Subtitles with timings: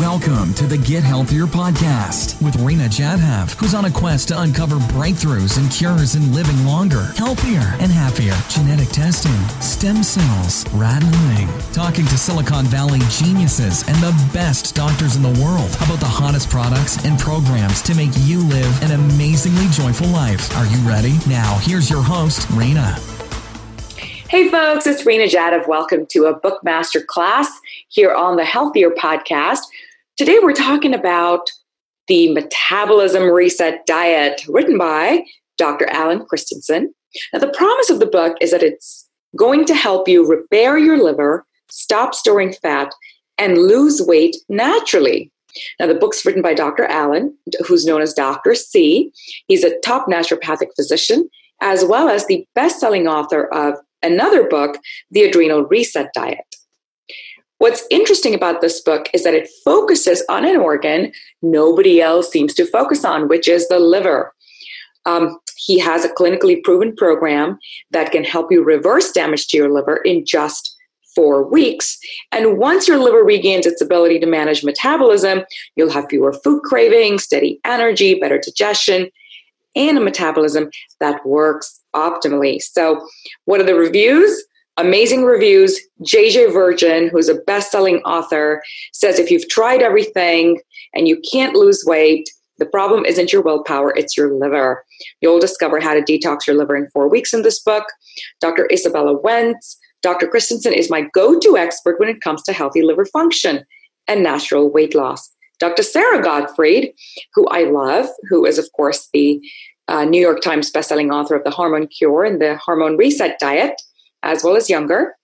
[0.00, 4.76] Welcome to the Get Healthier podcast with Reena Jadhav, who's on a quest to uncover
[4.96, 8.32] breakthroughs and cures in living longer, healthier, and happier.
[8.48, 15.22] Genetic testing, stem cells, rattling, talking to Silicon Valley geniuses and the best doctors in
[15.22, 20.08] the world about the hottest products and programs to make you live an amazingly joyful
[20.08, 20.56] life.
[20.56, 21.18] Are you ready?
[21.28, 22.96] Now, here's your host, Reena.
[24.30, 25.68] Hey folks, it's Reena Jadhav.
[25.68, 27.50] Welcome to a Bookmaster class
[27.88, 29.66] here on the Healthier Podcast.
[30.20, 31.50] Today we're talking about
[32.06, 35.24] the Metabolism Reset Diet, written by
[35.56, 35.88] Dr.
[35.88, 36.92] Alan Christianson.
[37.32, 41.02] Now, the promise of the book is that it's going to help you repair your
[41.02, 42.92] liver, stop storing fat,
[43.38, 45.32] and lose weight naturally.
[45.78, 46.84] Now, the book's written by Dr.
[46.84, 47.34] Alan,
[47.66, 48.54] who's known as Dr.
[48.54, 49.10] C.
[49.46, 51.30] He's a top naturopathic physician,
[51.62, 54.76] as well as the best selling author of another book,
[55.12, 56.49] The Adrenal Reset Diet.
[57.60, 62.54] What's interesting about this book is that it focuses on an organ nobody else seems
[62.54, 64.34] to focus on, which is the liver.
[65.04, 67.58] Um, he has a clinically proven program
[67.90, 70.74] that can help you reverse damage to your liver in just
[71.14, 71.98] four weeks.
[72.32, 75.42] And once your liver regains its ability to manage metabolism,
[75.76, 79.10] you'll have fewer food cravings, steady energy, better digestion,
[79.76, 82.62] and a metabolism that works optimally.
[82.62, 83.06] So,
[83.44, 84.44] what are the reviews?
[84.76, 85.78] Amazing reviews.
[86.02, 90.60] JJ Virgin, who's a best selling author, says if you've tried everything
[90.94, 94.84] and you can't lose weight, the problem isn't your willpower, it's your liver.
[95.20, 97.84] You'll discover how to detox your liver in four weeks in this book.
[98.40, 98.68] Dr.
[98.70, 100.26] Izabella Wentz, Dr.
[100.26, 103.64] Christianson is my go to expert when it comes to healthy liver function
[104.06, 105.30] and natural weight loss.
[105.58, 105.82] Dr.
[105.82, 106.92] Sara Gottfried,
[107.34, 109.40] who I love, who is, of course, the
[109.88, 113.80] uh, New York Times bestselling author of The Hormone Cure and the Hormone Reset Diet,
[114.22, 115.14] as well as younger.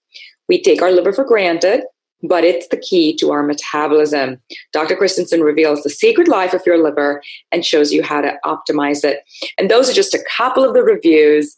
[0.47, 1.83] We take our liver for granted,
[2.23, 4.41] but it's the key to our metabolism.
[4.73, 4.95] Dr.
[4.95, 9.19] Christianson reveals the secret life of your liver and shows you how to optimize it.
[9.57, 11.55] And those are just a couple of the reviews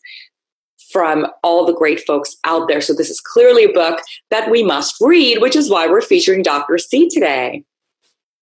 [0.92, 2.82] from all the great folks out there.
[2.82, 4.02] So, this is clearly a book
[4.32, 6.78] that we must read, which is why we're featuring Dr.
[6.78, 7.64] C today.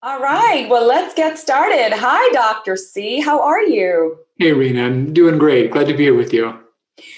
[0.04, 0.70] All right.
[0.70, 1.92] Well, let's get started.
[1.94, 2.78] Hi, Dr.
[2.78, 3.20] C.
[3.20, 4.18] How are you?
[4.38, 4.86] Hey, Reena.
[4.86, 5.72] I'm doing great.
[5.72, 6.58] Glad to be here with you.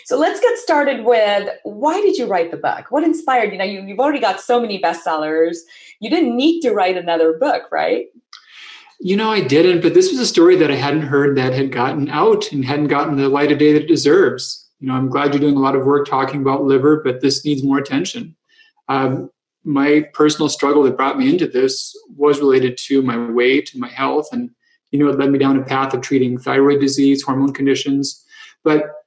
[0.05, 2.85] So let's get started with why did you write the book?
[2.89, 3.57] What inspired you?
[3.57, 5.57] Now, you, you've already got so many bestsellers.
[5.99, 8.07] You didn't need to write another book, right?
[8.99, 11.71] You know, I didn't, but this was a story that I hadn't heard that had
[11.71, 14.67] gotten out and hadn't gotten the light of day that it deserves.
[14.79, 17.45] You know, I'm glad you're doing a lot of work talking about liver, but this
[17.45, 18.35] needs more attention.
[18.89, 19.29] Um,
[19.63, 23.89] my personal struggle that brought me into this was related to my weight and my
[23.89, 24.49] health and
[24.91, 28.25] you know it led me down a path of treating thyroid disease hormone conditions
[28.63, 28.98] but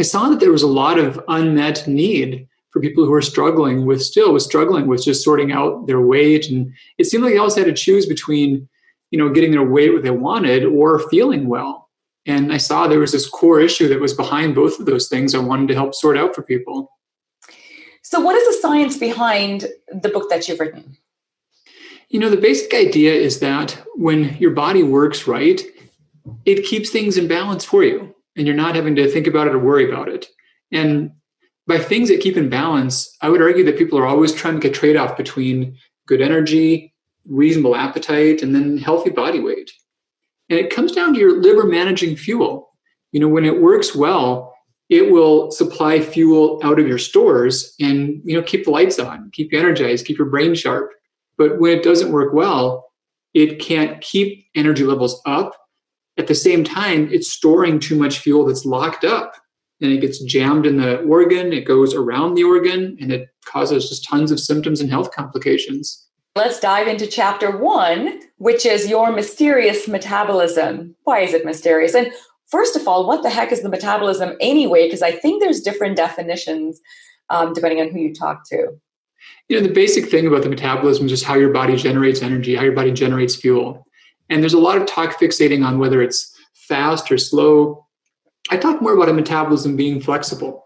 [0.00, 3.84] i saw that there was a lot of unmet need for people who are struggling
[3.84, 6.48] with still was struggling with just sorting out their weight.
[6.48, 8.68] And it seemed like they always had to choose between
[9.10, 11.88] you know getting their weight what they wanted or feeling well.
[12.26, 15.34] And i saw there was this core issue that was behind both of those things.
[15.34, 16.90] I wanted to help sort out for people.
[18.02, 20.96] So, what is the science behind the book that you've written?
[22.08, 25.62] You know, the basic idea is that when your body works right,
[26.44, 29.54] it keeps things in balance for you, and you're not having to think about it
[29.54, 30.26] or worry about it.
[30.72, 31.10] And
[31.66, 34.66] by things that keep in balance, I would argue that people are always trying to
[34.66, 36.94] get trade off between good energy,
[37.28, 39.70] reasonable appetite, and then healthy body weight.
[40.48, 42.72] And it comes down to your liver managing fuel.
[43.12, 44.54] You know, when it works well,
[44.88, 49.30] it will supply fuel out of your stores and you know keep the lights on
[49.32, 50.90] keep you energized keep your brain sharp
[51.38, 52.90] but when it doesn't work well
[53.32, 55.54] it can't keep energy levels up
[56.20, 59.34] at the same time it's storing too much fuel that's locked up
[59.80, 63.88] and it gets jammed in the organ it goes around the organ and it causes
[63.88, 69.10] just tons of symptoms and health complications let's dive into chapter one which is your
[69.10, 72.12] mysterious metabolism why is it mysterious and
[72.50, 74.86] first of all, what the heck is the metabolism anyway?
[74.86, 76.80] Because I think there's different definitions
[77.30, 78.68] um, depending on who you talk to.
[79.48, 82.54] You know, the basic thing about the metabolism is just how your body generates energy,
[82.54, 83.86] how your body generates fuel.
[84.30, 87.86] And there's a lot of talk fixating on whether it's fast or slow.
[88.50, 90.64] I talk more about a metabolism being flexible.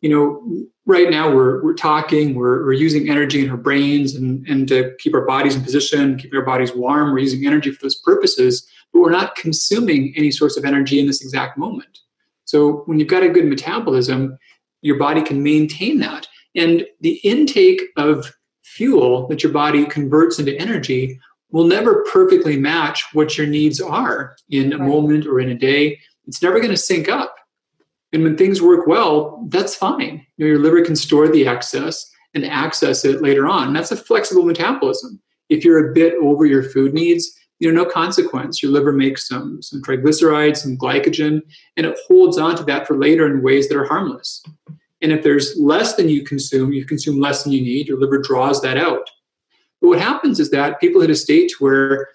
[0.00, 4.46] You know, right now we're, we're talking, we're, we're using energy in our brains and,
[4.48, 7.12] and to keep our bodies in position, keep our bodies warm.
[7.12, 11.06] We're using energy for those purposes but we're not consuming any source of energy in
[11.06, 11.98] this exact moment.
[12.44, 14.38] So when you've got a good metabolism,
[14.82, 16.26] your body can maintain that.
[16.56, 21.20] And the intake of fuel that your body converts into energy
[21.52, 24.88] will never perfectly match what your needs are in a right.
[24.88, 25.98] moment or in a day.
[26.26, 27.36] It's never going to sync up.
[28.12, 30.26] And when things work well, that's fine.
[30.36, 33.68] You know, your liver can store the excess and access it later on.
[33.68, 35.20] And that's a flexible metabolism.
[35.48, 38.62] if you're a bit over your food needs, you know, no consequence.
[38.62, 41.42] Your liver makes some some triglycerides, some glycogen,
[41.76, 44.42] and it holds on to that for later in ways that are harmless.
[45.02, 48.18] And if there's less than you consume, you consume less than you need, your liver
[48.18, 49.09] draws that out.
[49.80, 52.08] But what happens is that people hit a stage where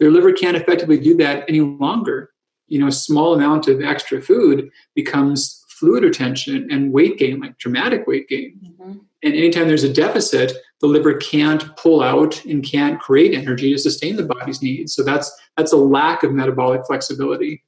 [0.00, 2.30] their liver can't effectively do that any longer.
[2.66, 7.58] You know, a small amount of extra food becomes fluid retention and weight gain, like
[7.58, 8.58] dramatic weight gain.
[8.64, 8.98] Mm-hmm.
[9.24, 13.78] And anytime there's a deficit, the liver can't pull out and can't create energy to
[13.78, 14.94] sustain the body's needs.
[14.94, 17.62] So that's that's a lack of metabolic flexibility.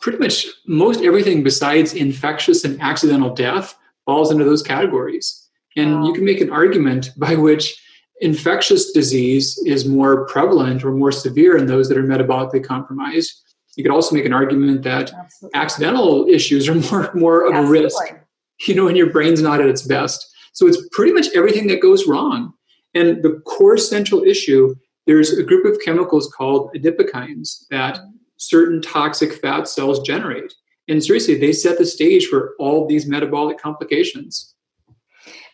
[0.00, 5.48] Pretty much most everything besides infectious and accidental death falls into those categories.
[5.76, 6.06] And wow.
[6.06, 7.80] you can make an argument by which
[8.20, 13.42] infectious disease is more prevalent or more severe in those that are metabolically compromised.
[13.76, 15.60] You could also make an argument that Absolutely.
[15.60, 17.78] accidental issues are more more of Absolutely.
[17.78, 18.02] a risk.
[18.66, 20.26] You know, when your brain's not at its best.
[20.52, 22.52] So it's pretty much everything that goes wrong.
[22.94, 24.74] And the core central issue
[25.06, 27.98] there's a group of chemicals called adipokines that
[28.36, 30.52] certain toxic fat cells generate.
[30.88, 34.54] And seriously, they set the stage for all these metabolic complications.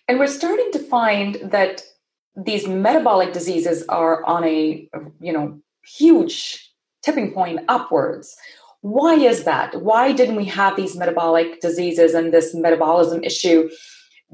[0.08, 1.82] And we're starting to find that
[2.36, 4.88] these metabolic diseases are on a
[5.20, 6.70] you know huge
[7.02, 8.36] tipping point upwards.
[8.82, 9.82] Why is that?
[9.82, 13.70] Why didn't we have these metabolic diseases and this metabolism issue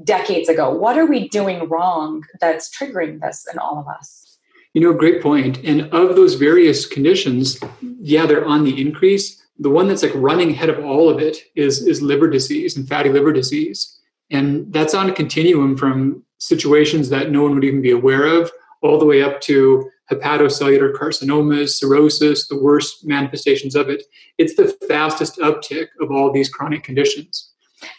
[0.03, 0.71] decades ago?
[0.71, 4.37] What are we doing wrong that's triggering this in all of us?
[4.73, 5.59] You know great point.
[5.63, 7.59] And of those various conditions
[8.01, 9.41] yeah they're on the increase.
[9.59, 12.87] The one that's like running ahead of all of it is is liver disease and
[12.87, 13.99] fatty liver disease.
[14.29, 18.51] And that's on a continuum from situations that no one would even be aware of,
[18.81, 24.03] all the way up to hepatocellular carcinomas, cirrhosis, the worst manifestations of it.
[24.37, 27.49] It's the fastest uptick of all these chronic conditions.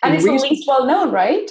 [0.02, 1.50] And, and it's reason, the least well known, right?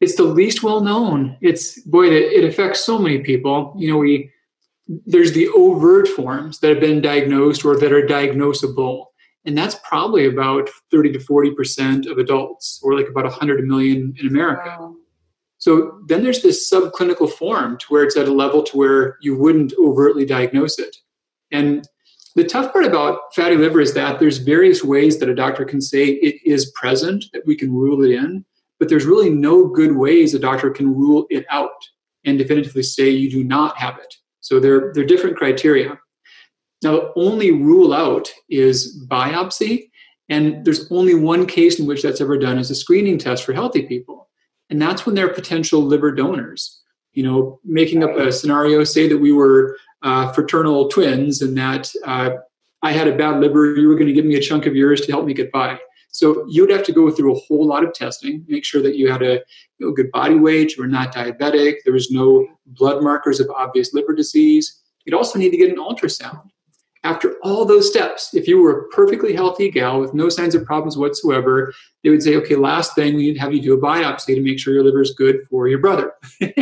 [0.00, 1.36] It's the least well known.
[1.40, 3.74] It's boy, it, it affects so many people.
[3.78, 4.30] You know, we
[5.06, 9.06] there's the overt forms that have been diagnosed or that are diagnosable.
[9.44, 14.26] And that's probably about 30 to 40% of adults, or like about 100 million in
[14.26, 14.76] America.
[14.78, 14.96] Wow.
[15.60, 19.36] So then there's this subclinical form to where it's at a level to where you
[19.36, 20.96] wouldn't overtly diagnose it.
[21.52, 21.86] And
[22.34, 25.82] the tough part about fatty liver is that there's various ways that a doctor can
[25.82, 28.44] say it is present, that we can rule it in,
[28.78, 31.70] but there's really no good ways a doctor can rule it out
[32.24, 34.14] and definitively say you do not have it.
[34.40, 35.98] So they're, they're different criteria.
[36.82, 39.90] Now, the only rule out is biopsy,
[40.30, 43.52] and there's only one case in which that's ever done as a screening test for
[43.52, 44.29] healthy people
[44.70, 46.80] and that's when they're potential liver donors
[47.12, 51.92] you know making up a scenario say that we were uh, fraternal twins and that
[52.06, 52.30] uh,
[52.82, 55.00] i had a bad liver you were going to give me a chunk of yours
[55.02, 55.78] to help me get by.
[56.12, 59.10] So you'd have to go through a whole lot of testing make sure that you
[59.12, 59.34] had a
[59.78, 63.48] you know, good body weight you were not diabetic there was no blood markers of
[63.50, 64.80] obvious liver disease.
[65.04, 66.50] You'd also need to get an ultrasound
[67.02, 70.66] after all those steps, if you were a perfectly healthy gal with no signs of
[70.66, 71.72] problems whatsoever,
[72.04, 74.42] they would say, okay, last thing, we need to have you do a biopsy to
[74.42, 76.12] make sure your liver is good for your brother.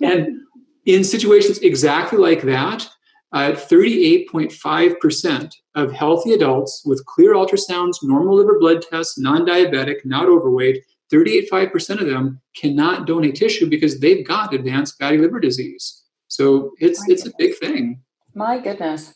[0.00, 0.38] and
[0.86, 2.88] in situations exactly like that,
[3.32, 10.28] uh, 38.5% of healthy adults with clear ultrasounds, normal liver blood tests, non diabetic, not
[10.28, 10.82] overweight,
[11.12, 16.04] 38.5% of them cannot donate tissue because they've got advanced fatty liver disease.
[16.28, 18.00] So it's, it's a big thing.
[18.34, 19.14] My goodness.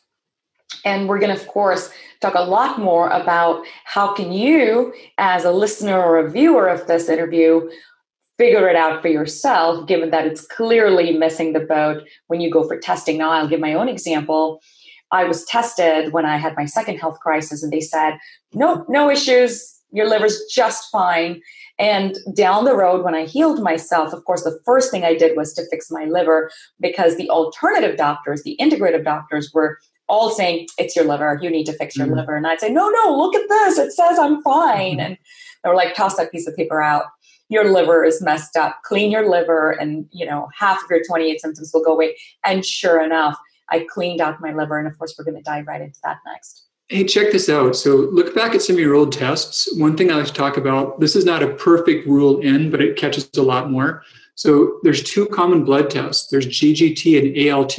[0.85, 5.45] And we're going to, of course, talk a lot more about how can you, as
[5.45, 7.69] a listener or a viewer of this interview,
[8.39, 12.67] figure it out for yourself, given that it's clearly missing the boat when you go
[12.67, 13.19] for testing.
[13.19, 14.61] Now, I'll give my own example.
[15.11, 18.15] I was tested when I had my second health crisis, and they said,
[18.55, 19.81] no, no issues.
[19.93, 21.43] Your liver's just fine.
[21.79, 25.37] And down the road, when I healed myself, of course, the first thing I did
[25.37, 26.51] was to fix my liver
[26.81, 31.65] because the alternative doctors, the integrative doctors, were all saying it's your liver you need
[31.65, 32.17] to fix your mm-hmm.
[32.17, 35.01] liver and i'd say no no look at this it says i'm fine mm-hmm.
[35.01, 35.19] and
[35.63, 37.05] they were like toss that piece of paper out
[37.49, 41.41] your liver is messed up clean your liver and you know half of your 28
[41.41, 43.37] symptoms will go away and sure enough
[43.71, 46.19] i cleaned out my liver and of course we're going to dive right into that
[46.27, 47.75] next Hey, check this out.
[47.75, 49.67] So, look back at some of your old tests.
[49.79, 52.83] One thing I like to talk about this is not a perfect rule in, but
[52.83, 54.03] it catches a lot more.
[54.35, 57.79] So, there's two common blood tests there's GGT and ALT.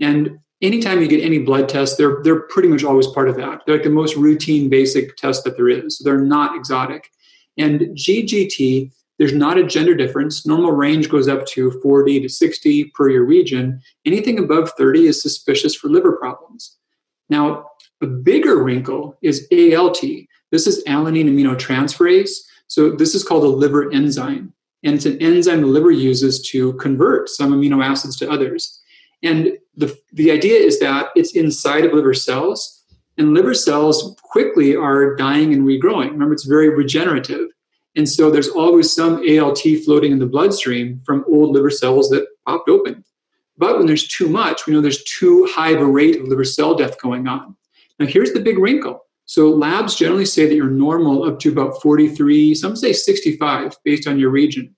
[0.00, 3.62] And anytime you get any blood tests, they're they're pretty much always part of that.
[3.66, 5.98] They're like the most routine, basic test that there is.
[5.98, 7.10] So they're not exotic.
[7.58, 10.46] And GGT, there's not a gender difference.
[10.46, 13.82] Normal range goes up to 40 to 60 per your region.
[14.06, 16.76] Anything above 30 is suspicious for liver problems.
[17.28, 17.66] Now,
[18.00, 20.00] a bigger wrinkle is ALT.
[20.50, 22.30] This is alanine aminotransferase.
[22.66, 24.52] So this is called a liver enzyme.
[24.82, 28.79] And it's an enzyme the liver uses to convert some amino acids to others.
[29.22, 32.84] And the, the idea is that it's inside of liver cells,
[33.18, 36.10] and liver cells quickly are dying and regrowing.
[36.10, 37.48] Remember, it's very regenerative.
[37.96, 42.26] And so there's always some ALT floating in the bloodstream from old liver cells that
[42.46, 43.04] popped open.
[43.58, 46.44] But when there's too much, we know there's too high of a rate of liver
[46.44, 47.56] cell death going on.
[47.98, 49.04] Now, here's the big wrinkle.
[49.26, 54.08] So, labs generally say that you're normal up to about 43, some say 65 based
[54.08, 54.74] on your region.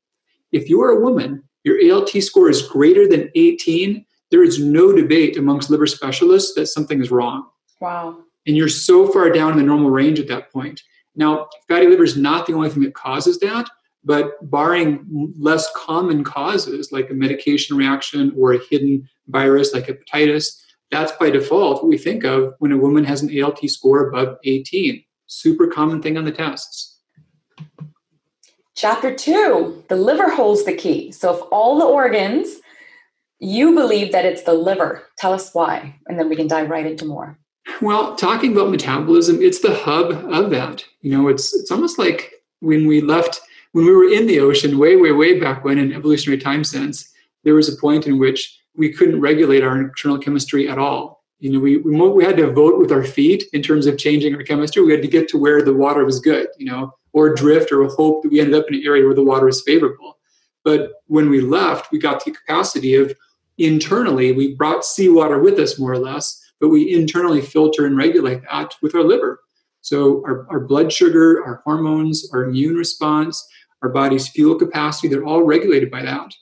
[0.51, 4.93] If you are a woman, your ALT score is greater than 18, there is no
[4.93, 7.47] debate amongst liver specialists that something is wrong.
[7.81, 8.19] Wow.
[8.47, 10.81] And you're so far down in the normal range at that point.
[11.15, 13.69] Now, fatty liver is not the only thing that causes that,
[14.03, 15.07] but barring
[15.39, 20.59] less common causes like a medication reaction or a hidden virus like hepatitis,
[20.91, 24.39] that's by default what we think of when a woman has an ALT score above
[24.45, 25.05] 18.
[25.27, 27.01] Super common thing on the tests.
[28.75, 31.13] Chapter two the liver holds the key.
[31.13, 32.62] So, if all the organs,
[33.43, 35.03] you believe that it's the liver.
[35.19, 37.37] Tell us why, and then we can dive right into more.
[37.81, 40.85] Well, talking about metabolism, it's the hub of that.
[41.01, 43.41] You know, it's it's almost like when we left
[43.73, 47.11] when we were in the ocean way, way, way back when in evolutionary time sense,
[47.43, 51.25] there was a point in which we couldn't regulate our internal chemistry at all.
[51.41, 54.35] You know, we, we, we had to vote with our feet in terms of changing
[54.35, 54.85] our chemistry.
[54.85, 57.85] We had to get to where the water was good, you know, or drift or
[57.89, 60.19] hope that we ended up in an area where the water was favorable.
[60.65, 63.13] But when we left, we got the capacity of
[63.63, 68.43] internally, we brought seawater with us more or less, but we internally filter and regulate
[68.51, 69.41] that with our liver.
[69.81, 73.45] So our, our blood sugar, our hormones, our immune response,
[73.83, 76.35] our body's fuel capacity, they're all regulated by that.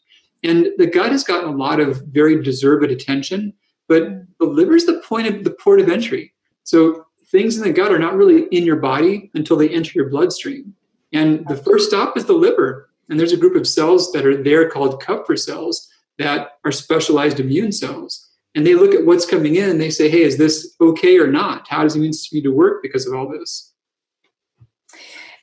[0.43, 3.53] And the gut has gotten a lot of very deserved attention,
[3.89, 4.09] but
[4.39, 6.33] the liver is the point of the port of entry.
[6.65, 10.09] So things in the gut are not really in your body until they enter your
[10.09, 10.75] bloodstream.
[11.13, 12.91] And the first stop is the liver.
[13.09, 15.90] And there's a group of cells that are there called Kupffer cells
[16.21, 18.27] that are specialized immune cells.
[18.55, 21.27] And they look at what's coming in and they say, hey, is this okay or
[21.27, 21.67] not?
[21.69, 23.73] How does immune system need to work because of all this?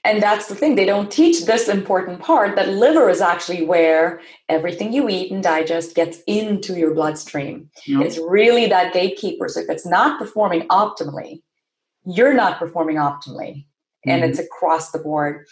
[0.04, 4.22] And that's the thing, they don't teach this important part that liver is actually where
[4.48, 7.70] everything you eat and digest gets into your bloodstream.
[7.86, 8.06] Yep.
[8.06, 9.50] It's really that gatekeeper.
[9.50, 11.42] So if it's not performing optimally,
[12.06, 13.66] you're not performing optimally.
[14.06, 14.10] Mm-hmm.
[14.12, 15.46] And it's across the board.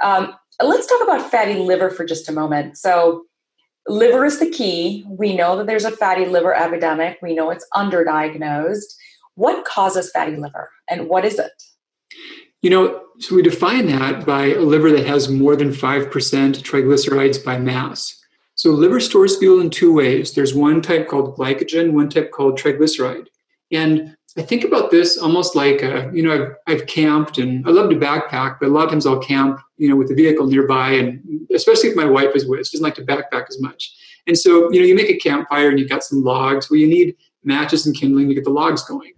[0.00, 2.76] Um, let's talk about fatty liver for just a moment.
[2.76, 3.24] So,
[3.88, 5.04] liver is the key.
[5.08, 8.94] We know that there's a fatty liver epidemic, we know it's underdiagnosed.
[9.34, 11.52] What causes fatty liver and what is it?
[12.62, 17.44] You know, so we define that by a liver that has more than 5% triglycerides
[17.44, 18.20] by mass.
[18.54, 20.32] So liver stores fuel in two ways.
[20.32, 23.26] There's one type called glycogen, one type called triglyceride.
[23.70, 27.70] And I think about this almost like, a, you know, I've, I've camped and I
[27.70, 30.46] love to backpack, but a lot of times I'll camp, you know, with the vehicle
[30.46, 30.90] nearby.
[30.90, 33.94] And especially if my wife is with, she doesn't like to backpack as much.
[34.26, 36.68] And so, you know, you make a campfire and you've got some logs.
[36.68, 37.14] Well, you need
[37.44, 39.12] matches and kindling to get the logs going.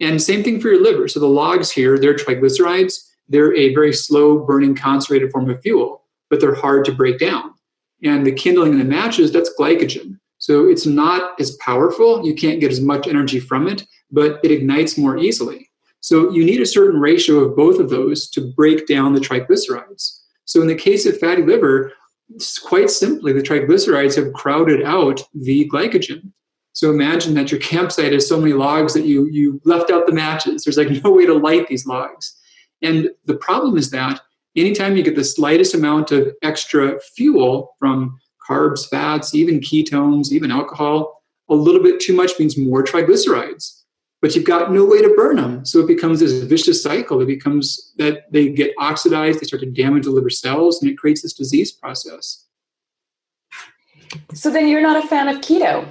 [0.00, 1.08] And same thing for your liver.
[1.08, 2.94] So the logs here, they're triglycerides.
[3.28, 7.54] They're a very slow burning concentrated form of fuel, but they're hard to break down.
[8.02, 10.18] And the kindling and the matches, that's glycogen.
[10.38, 12.26] So it's not as powerful.
[12.26, 15.70] You can't get as much energy from it, but it ignites more easily.
[16.00, 20.20] So you need a certain ratio of both of those to break down the triglycerides.
[20.44, 21.92] So in the case of fatty liver,
[22.62, 26.32] quite simply, the triglycerides have crowded out the glycogen.
[26.72, 30.12] So imagine that your campsite has so many logs that you you left out the
[30.12, 30.62] matches.
[30.62, 32.36] There's like no way to light these logs.
[32.82, 34.20] And the problem is that
[34.54, 40.50] anytime you get the slightest amount of extra fuel from carbs, fats, even ketones, even
[40.50, 43.82] alcohol, a little bit too much means more triglycerides.
[44.22, 45.64] But you've got no way to burn them.
[45.64, 47.20] So it becomes this vicious cycle.
[47.20, 50.96] It becomes that they get oxidized, they start to damage the liver cells, and it
[50.96, 52.46] creates this disease process.
[54.32, 55.86] So then you're not a fan of keto.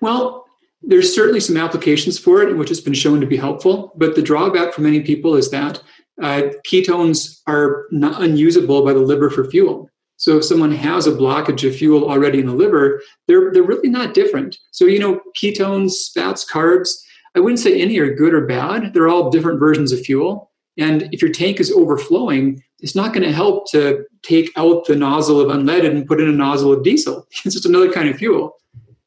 [0.00, 0.46] Well,
[0.82, 3.92] there's certainly some applications for it, which has been shown to be helpful.
[3.96, 5.82] But the drawback for many people is that
[6.20, 9.88] uh, ketones are not unusable by the liver for fuel.
[10.22, 13.88] So if someone has a blockage of fuel already in the liver, they're they're really
[13.88, 14.56] not different.
[14.70, 16.90] So you know, ketones, fats, carbs.
[17.34, 18.94] I wouldn't say any are good or bad.
[18.94, 20.52] They're all different versions of fuel.
[20.78, 24.94] And if your tank is overflowing, it's not going to help to take out the
[24.94, 27.26] nozzle of unleaded and put in a nozzle of diesel.
[27.44, 28.54] It's just another kind of fuel.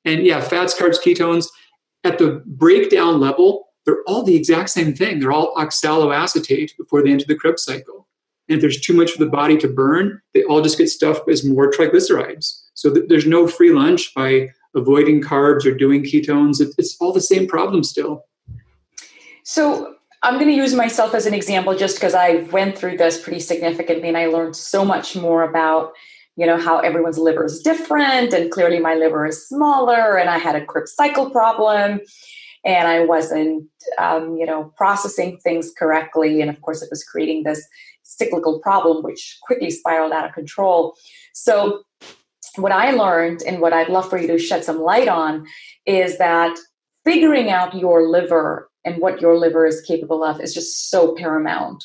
[0.04, 1.48] And yeah, fats, carbs, ketones,
[2.04, 5.20] at the breakdown level, they're all the exact same thing.
[5.20, 8.05] They're all oxaloacetate before they enter the Krebs cycle.
[8.48, 11.30] And if there's too much for the body to burn, they all just get stuffed
[11.30, 12.62] as more triglycerides.
[12.74, 16.62] So th- there's no free lunch by avoiding carbs or doing ketones.
[16.62, 18.26] It, it's all the same problem still.
[19.44, 23.22] So I'm going to use myself as an example just because I went through this
[23.22, 25.94] pretty significantly and I learned so much more about
[26.38, 30.38] you know, how everyone's liver is different, and clearly my liver is smaller, and I
[30.38, 32.02] had a Krebs cycle problem,
[32.66, 33.70] and I wasn't,
[34.00, 37.66] um, you know, processing things correctly, and of course, it was creating this
[38.04, 40.96] cyclical problem, which quickly spiraled out of control.
[41.34, 41.84] So,
[42.58, 45.46] what I learned, and what I'd love for you to shed some light on,
[45.86, 46.58] is that
[47.04, 51.84] figuring out your liver and what your liver is capable of is just so paramount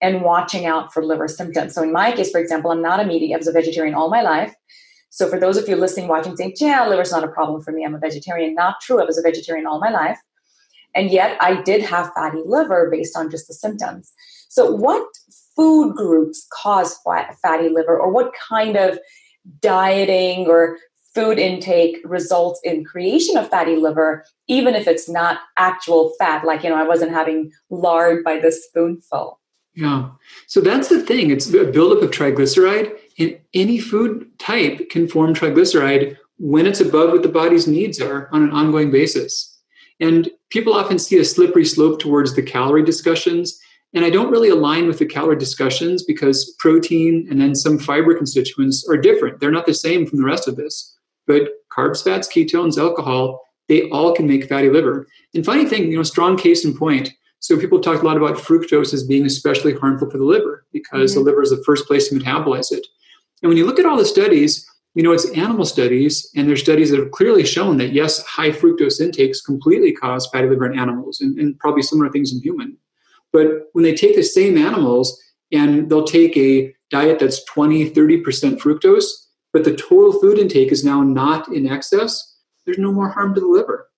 [0.00, 1.74] and watching out for liver symptoms.
[1.74, 3.32] So in my case, for example, I'm not a meat.
[3.32, 4.54] I was a vegetarian all my life.
[5.10, 7.84] So for those of you listening, watching, saying, yeah, liver's not a problem for me.
[7.84, 8.54] I'm a vegetarian.
[8.54, 9.00] Not true.
[9.00, 10.18] I was a vegetarian all my life.
[10.94, 14.12] And yet I did have fatty liver based on just the symptoms.
[14.48, 15.06] So what
[15.54, 18.98] food groups cause fatty liver or what kind of
[19.60, 20.78] dieting or
[21.14, 26.62] food intake results in creation of fatty liver even if it's not actual fat like
[26.62, 29.40] you know i wasn't having lard by the spoonful
[29.78, 30.10] yeah.
[30.48, 31.30] So that's the thing.
[31.30, 37.10] It's a buildup of triglyceride, and any food type can form triglyceride when it's above
[37.10, 39.58] what the body's needs are on an ongoing basis.
[40.00, 43.58] And people often see a slippery slope towards the calorie discussions.
[43.92, 48.14] And I don't really align with the calorie discussions because protein and then some fiber
[48.14, 49.40] constituents are different.
[49.40, 50.96] They're not the same from the rest of this.
[51.26, 55.06] But carbs, fats, ketones, alcohol, they all can make fatty liver.
[55.34, 58.36] And funny thing, you know, strong case in point, so people talk a lot about
[58.36, 61.20] fructose as being especially harmful for the liver because mm-hmm.
[61.20, 62.86] the liver is the first place to metabolize it.
[63.42, 66.60] And when you look at all the studies, you know, it's animal studies, and there's
[66.60, 70.78] studies that have clearly shown that yes, high fructose intakes completely cause fatty liver in
[70.78, 72.76] animals and, and probably similar things in human.
[73.32, 75.20] But when they take the same animals
[75.52, 78.24] and they'll take a diet that's 20, 30%
[78.58, 79.06] fructose,
[79.52, 83.40] but the total food intake is now not in excess, there's no more harm to
[83.40, 83.88] the liver.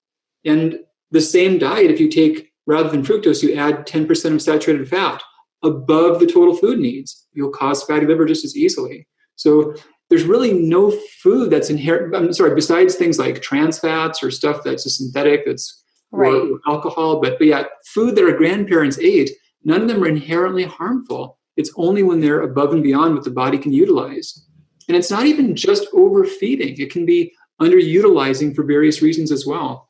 [0.44, 0.80] And
[1.10, 5.22] the same diet, if you take rather than fructose, you add 10% of saturated fat
[5.62, 7.26] above the total food needs.
[7.32, 9.06] You'll cause fatty liver just as easily.
[9.36, 9.74] So
[10.08, 10.90] there's really no
[11.22, 12.14] food that's inherent.
[12.14, 16.28] I'm sorry, besides things like trans fats or stuff that's a synthetic, that's right.
[16.28, 17.20] or, or alcohol.
[17.20, 19.30] But, but yeah, food that our grandparents ate,
[19.64, 21.38] none of them are inherently harmful.
[21.56, 24.46] It's only when they're above and beyond what the body can utilize.
[24.88, 29.89] And it's not even just overfeeding, it can be underutilizing for various reasons as well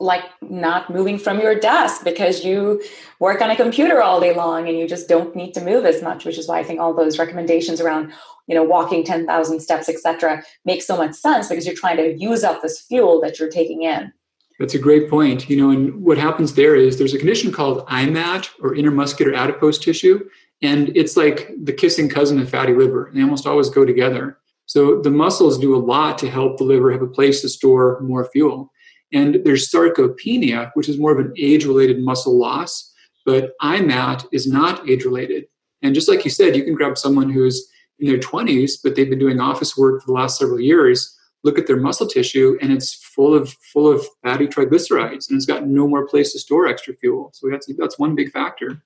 [0.00, 2.82] like not moving from your desk because you
[3.18, 6.02] work on a computer all day long and you just don't need to move as
[6.02, 8.10] much which is why i think all those recommendations around
[8.50, 12.42] you know walking 10,000 steps etc make so much sense because you're trying to use
[12.42, 14.12] up this fuel that you're taking in.
[14.58, 15.48] That's a great point.
[15.48, 19.78] You know and what happens there is there's a condition called imat or intermuscular adipose
[19.78, 20.28] tissue
[20.62, 23.10] and it's like the kissing cousin of fatty liver.
[23.14, 24.38] They almost always go together.
[24.66, 28.00] So the muscles do a lot to help the liver have a place to store
[28.00, 28.70] more fuel
[29.12, 32.92] and there's sarcopenia, which is more of an age related muscle loss,
[33.26, 35.46] but IMAT is not age related.
[35.82, 37.68] And just like you said, you can grab someone who's
[37.98, 41.58] in their 20s, but they've been doing office work for the last several years, look
[41.58, 45.66] at their muscle tissue, and it's full of full of fatty triglycerides, and it's got
[45.66, 47.30] no more place to store extra fuel.
[47.34, 48.82] So that's that's one big factor.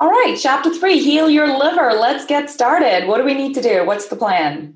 [0.00, 1.92] All right, chapter three, heal your liver.
[1.92, 3.06] Let's get started.
[3.06, 3.84] What do we need to do?
[3.84, 4.74] What's the plan?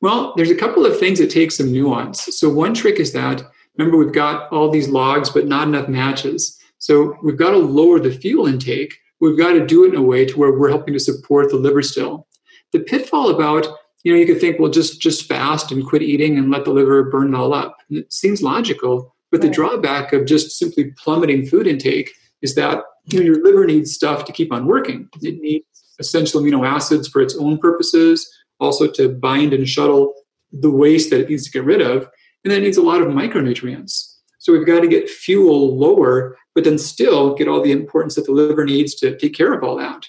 [0.00, 2.36] Well, there's a couple of things that take some nuance.
[2.36, 3.42] So one trick is that
[3.76, 6.58] remember we've got all these logs but not enough matches.
[6.78, 8.94] So we've got to lower the fuel intake.
[9.20, 11.56] We've got to do it in a way to where we're helping to support the
[11.56, 12.26] liver still.
[12.72, 13.66] The pitfall about
[14.02, 16.72] you know you could think well just just fast and quit eating and let the
[16.72, 17.76] liver burn it all up.
[17.88, 22.10] And it seems logical, but the drawback of just simply plummeting food intake
[22.42, 25.08] is that you know your liver needs stuff to keep on working.
[25.22, 25.64] It needs
[25.98, 28.28] essential amino acids for its own purposes
[28.64, 30.14] also to bind and shuttle
[30.52, 32.08] the waste that it needs to get rid of.
[32.44, 34.14] And that needs a lot of micronutrients.
[34.38, 38.26] So we've got to get fuel lower, but then still get all the importance that
[38.26, 40.06] the liver needs to take care of all that.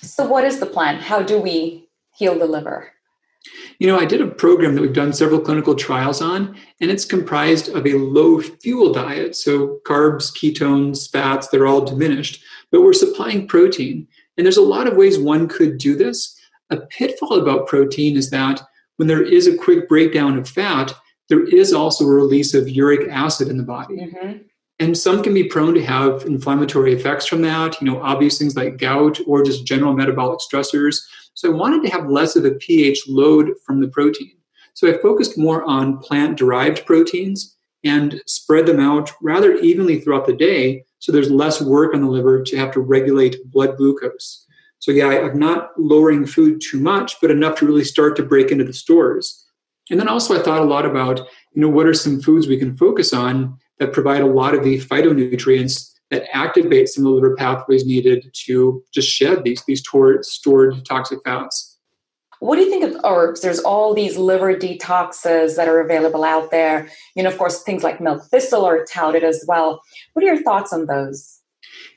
[0.00, 1.00] So, what is the plan?
[1.00, 2.90] How do we heal the liver?
[3.78, 7.04] You know, I did a program that we've done several clinical trials on, and it's
[7.04, 9.36] comprised of a low fuel diet.
[9.36, 14.08] So, carbs, ketones, fats, they're all diminished, but we're supplying protein.
[14.36, 16.38] And there's a lot of ways one could do this.
[16.70, 18.60] A pitfall about protein is that
[18.96, 20.94] when there is a quick breakdown of fat,
[21.28, 23.96] there is also a release of uric acid in the body.
[23.96, 24.38] Mm-hmm.
[24.78, 28.56] And some can be prone to have inflammatory effects from that, you know, obvious things
[28.56, 30.98] like gout or just general metabolic stressors.
[31.34, 34.32] So I wanted to have less of a pH load from the protein.
[34.74, 40.26] So I focused more on plant derived proteins and spread them out rather evenly throughout
[40.26, 44.46] the day so there's less work on the liver to have to regulate blood glucose.
[44.78, 48.50] So yeah, I'm not lowering food too much, but enough to really start to break
[48.50, 49.44] into the stores.
[49.90, 51.20] And then also I thought a lot about,
[51.52, 54.64] you know, what are some foods we can focus on that provide a lot of
[54.64, 59.80] the phytonutrients that activate some of the liver pathways needed to just shed these these
[59.80, 61.65] stored, toxic fats.
[62.46, 63.40] What do you think of herbs?
[63.40, 66.88] There's all these liver detoxes that are available out there.
[67.16, 69.82] You know, of course, things like milk thistle are touted as well.
[70.12, 71.40] What are your thoughts on those?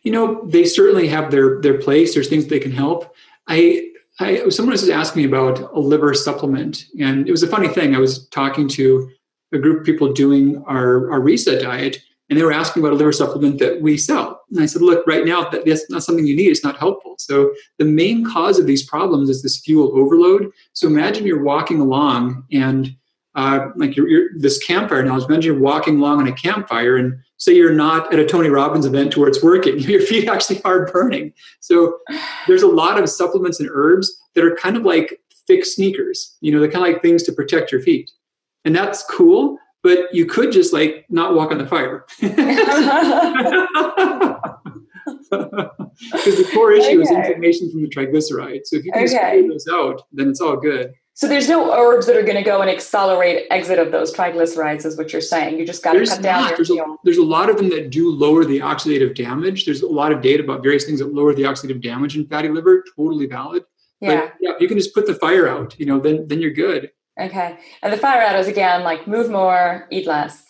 [0.01, 2.15] You know, they certainly have their their place.
[2.15, 3.15] There's things they can help.
[3.47, 7.67] I, I someone was asking me about a liver supplement, and it was a funny
[7.67, 7.95] thing.
[7.95, 9.07] I was talking to
[9.53, 12.95] a group of people doing our, our reset diet, and they were asking about a
[12.95, 14.28] liver supplement that we sell.
[14.51, 16.47] And I said, look, right now, that, that's not something you need.
[16.47, 17.15] It's not helpful.
[17.17, 20.51] So the main cause of these problems is this fuel overload.
[20.73, 22.95] So imagine you're walking along and
[23.35, 25.15] uh, like you're, you're, this campfire now.
[25.15, 28.85] Imagine you're walking along on a campfire and say you're not at a Tony Robbins
[28.85, 29.79] event where it's working.
[29.79, 31.33] Your feet actually are burning.
[31.59, 31.99] So
[32.47, 36.35] there's a lot of supplements and herbs that are kind of like thick sneakers.
[36.41, 38.11] You know, they're kind of like things to protect your feet.
[38.65, 42.05] And that's cool, but you could just like not walk on the fire.
[45.29, 47.01] Because the core issue okay.
[47.01, 48.65] is inflammation from the triglycerides.
[48.65, 49.47] So if you can okay.
[49.47, 50.93] those out, then it's all good.
[51.13, 54.85] So there's no herbs that are going to go and accelerate exit of those triglycerides,
[54.85, 55.59] is what you're saying.
[55.59, 57.89] You just got to cut down your there's a, there's a lot of them that
[57.89, 59.65] do lower the oxidative damage.
[59.65, 62.47] There's a lot of data about various things that lower the oxidative damage in fatty
[62.47, 62.85] liver.
[62.95, 63.63] Totally valid.
[63.99, 64.21] Yeah.
[64.21, 65.77] But yeah, you can just put the fire out.
[65.77, 66.89] You know, then then you're good.
[67.19, 67.57] Okay.
[67.81, 70.45] And the fire out is again like move more, eat less.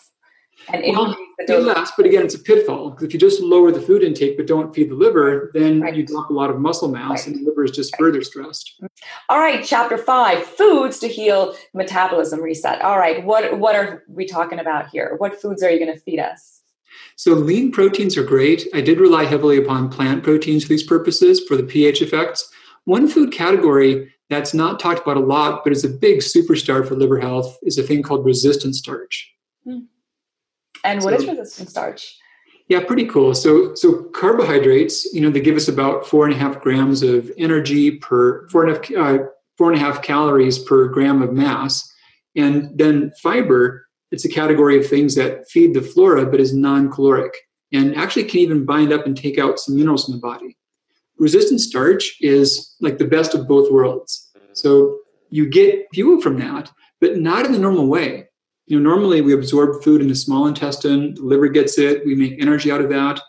[0.72, 1.16] And well,
[1.48, 2.90] eat less, but again, it's a pitfall.
[2.90, 5.96] Because If you just lower the food intake but don't feed the liver, then right.
[5.96, 7.28] you drop a lot of muscle mass right.
[7.28, 7.98] and the liver is just right.
[7.98, 8.80] further stressed.
[9.28, 12.82] All right, chapter five, foods to heal metabolism reset.
[12.82, 15.14] All right, what what are we talking about here?
[15.18, 16.60] What foods are you going to feed us?
[17.16, 18.66] So lean proteins are great.
[18.74, 22.50] I did rely heavily upon plant proteins for these purposes for the pH effects.
[22.84, 26.94] One food category that's not talked about a lot, but is a big superstar for
[26.94, 29.30] liver health, is a thing called resistant starch.
[29.64, 29.80] Hmm.
[30.84, 32.16] And what so, is resistant starch?
[32.68, 33.34] Yeah, pretty cool.
[33.34, 37.30] So, so carbohydrates, you know, they give us about four and a half grams of
[37.36, 39.24] energy per four and a half, uh,
[39.58, 41.92] four and a half calories per gram of mass,
[42.36, 43.86] and then fiber.
[44.12, 47.32] It's a category of things that feed the flora, but is non-caloric,
[47.72, 50.56] and actually can even bind up and take out some minerals from the body
[51.20, 54.28] resistant starch is like the best of both worlds.
[54.54, 58.26] So you get fuel from that, but not in the normal way.
[58.66, 62.14] You know, normally we absorb food in the small intestine, the liver gets it, we
[62.14, 63.20] make energy out of that.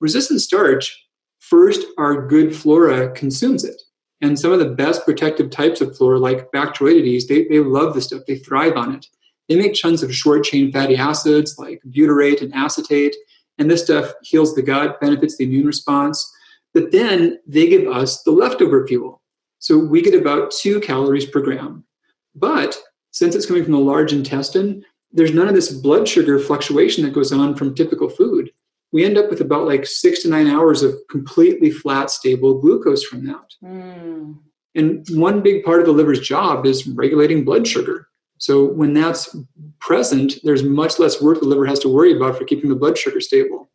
[0.00, 1.06] Resistant starch,
[1.38, 3.80] first, our good flora consumes it.
[4.22, 8.06] And some of the best protective types of flora, like Bacteroidetes, they, they love this
[8.06, 8.22] stuff.
[8.26, 9.06] They thrive on it.
[9.48, 13.14] They make tons of short chain fatty acids like butyrate and acetate.
[13.58, 16.32] And this stuff heals the gut, benefits the immune response.
[16.76, 19.22] But then they give us the leftover fuel.
[19.60, 21.86] So we get about two calories per gram.
[22.34, 22.78] But
[23.12, 27.14] since it's coming from the large intestine, there's none of this blood sugar fluctuation that
[27.14, 28.50] goes on from typical food.
[28.92, 33.04] We end up with about like six to nine hours of completely flat, stable glucose
[33.04, 33.54] from that.
[33.64, 34.36] Mm.
[34.74, 38.08] And one big part of the liver's job is regulating blood sugar.
[38.36, 39.34] So when that's
[39.78, 42.98] present, there's much less work the liver has to worry about for keeping the blood
[42.98, 43.70] sugar stable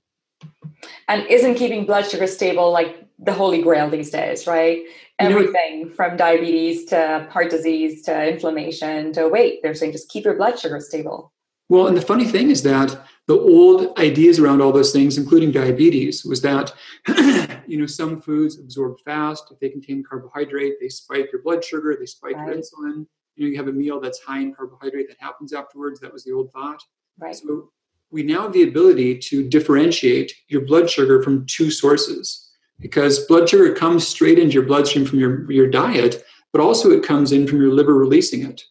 [1.08, 4.84] and isn't keeping blood sugar stable like the holy grail these days, right?
[5.19, 9.62] Everything from diabetes to heart disease to inflammation to weight.
[9.62, 11.32] They're saying just keep your blood sugar stable.
[11.69, 15.51] Well, and the funny thing is that the old ideas around all those things, including
[15.51, 16.73] diabetes, was that
[17.67, 19.51] you know some foods absorb fast.
[19.51, 22.47] If they contain carbohydrate, they spike your blood sugar, they spike right.
[22.47, 23.06] your insulin.
[23.36, 25.99] You know, you have a meal that's high in carbohydrate that happens afterwards.
[26.01, 26.84] That was the old thought.
[27.19, 27.36] Right.
[27.36, 27.71] So
[28.12, 33.47] we now have the ability to differentiate your blood sugar from two sources because blood
[33.47, 37.47] sugar comes straight into your bloodstream from your, your diet, but also it comes in
[37.47, 38.62] from your liver releasing it.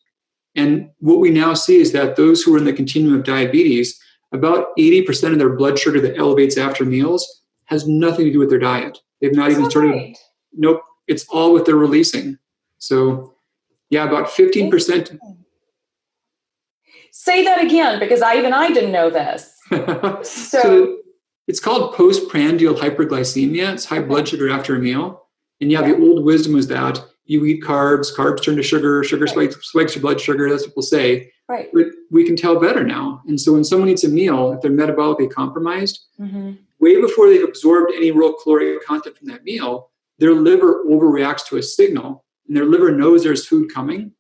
[0.57, 3.99] And what we now see is that those who are in the continuum of diabetes,
[4.33, 8.51] about 80% of their blood sugar that elevates after meals has nothing to do with
[8.51, 8.99] their diet.
[9.21, 9.91] They've not That's even started.
[9.91, 10.19] Right.
[10.53, 12.37] Nope, it's all what they're releasing.
[12.79, 13.35] So,
[13.91, 15.19] yeah, about 15%.
[17.23, 19.55] Say that again, because I even I didn't know this.
[19.71, 20.99] so, so,
[21.49, 23.75] it's called postprandial hyperglycemia.
[23.75, 25.27] It's high blood sugar after a meal.
[25.61, 29.05] And yeah, yeah, the old wisdom was that you eat carbs, carbs turn to sugar,
[29.05, 29.35] sugar right.
[29.53, 30.49] spikes, spikes your blood sugar.
[30.49, 31.31] That's what people say.
[31.47, 31.69] Right.
[31.75, 33.21] But we can tell better now.
[33.27, 36.53] And so when someone eats a meal, if they're metabolically compromised, mm-hmm.
[36.79, 41.59] way before they've absorbed any real caloric content from that meal, their liver overreacts to
[41.59, 44.13] a signal, and their liver knows there's food coming,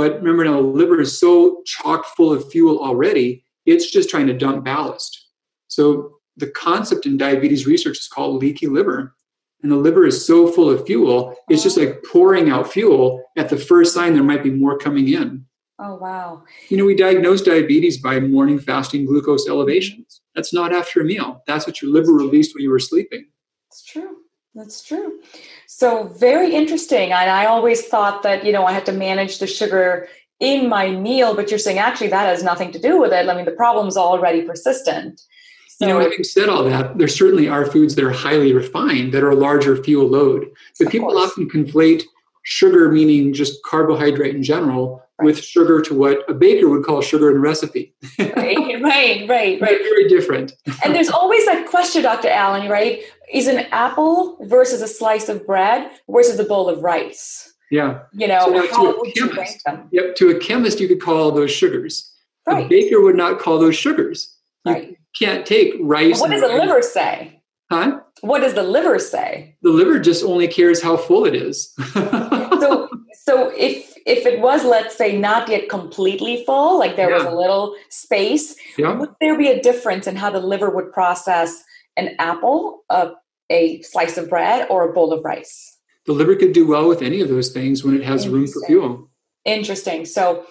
[0.00, 4.26] but remember now, the liver is so chock full of fuel already, it's just trying
[4.28, 5.26] to dump ballast.
[5.68, 9.14] So the concept in diabetes research is called leaky liver.
[9.62, 13.50] And the liver is so full of fuel, it's just like pouring out fuel at
[13.50, 15.44] the first sign there might be more coming in.
[15.78, 16.44] Oh, wow.
[16.70, 20.22] You know, we diagnose diabetes by morning fasting glucose elevations.
[20.34, 21.42] That's not after a meal.
[21.46, 23.26] That's what your liver released when you were sleeping.
[23.68, 24.16] It's true.
[24.54, 25.20] That's true.
[25.66, 27.12] So very interesting.
[27.12, 30.08] And I always thought that, you know, I had to manage the sugar
[30.40, 33.28] in my meal, but you're saying actually that has nothing to do with it.
[33.28, 35.20] I mean, the problem's already persistent.
[35.68, 39.12] So, you know, having said all that, there certainly are foods that are highly refined
[39.14, 40.46] that are a larger fuel load.
[40.78, 41.30] But people course.
[41.30, 42.02] often conflate
[42.42, 45.24] sugar, meaning just carbohydrate in general, right.
[45.26, 47.94] with sugar to what a baker would call sugar in a recipe.
[48.18, 49.60] right, right, right, right.
[49.60, 50.52] very different.
[50.84, 52.28] and there's always that question, Dr.
[52.28, 53.02] Alan, right?
[53.32, 57.52] Is an apple versus a slice of bread versus a bowl of rice?
[57.70, 58.00] Yeah.
[58.12, 59.88] You know, so how would chemist, you rank them?
[59.92, 60.16] Yep.
[60.16, 62.12] To a chemist, you could call those sugars.
[62.46, 62.66] Right.
[62.66, 64.36] A baker would not call those sugars.
[64.64, 64.98] You right.
[65.16, 66.20] can't take rice.
[66.20, 67.40] what does the liver say?
[67.70, 68.00] Huh?
[68.22, 69.56] What does the liver say?
[69.62, 71.72] The liver just only cares how full it is.
[71.92, 77.18] so, so if if it was, let's say, not yet completely full, like there yeah.
[77.18, 78.92] was a little space, yeah.
[78.92, 81.62] would there be a difference in how the liver would process
[81.96, 83.12] an apple, a,
[83.50, 85.78] a slice of bread, or a bowl of rice?
[86.06, 88.64] The liver could do well with any of those things when it has room for
[88.66, 89.10] fuel.
[89.44, 90.04] Interesting.
[90.04, 90.46] So,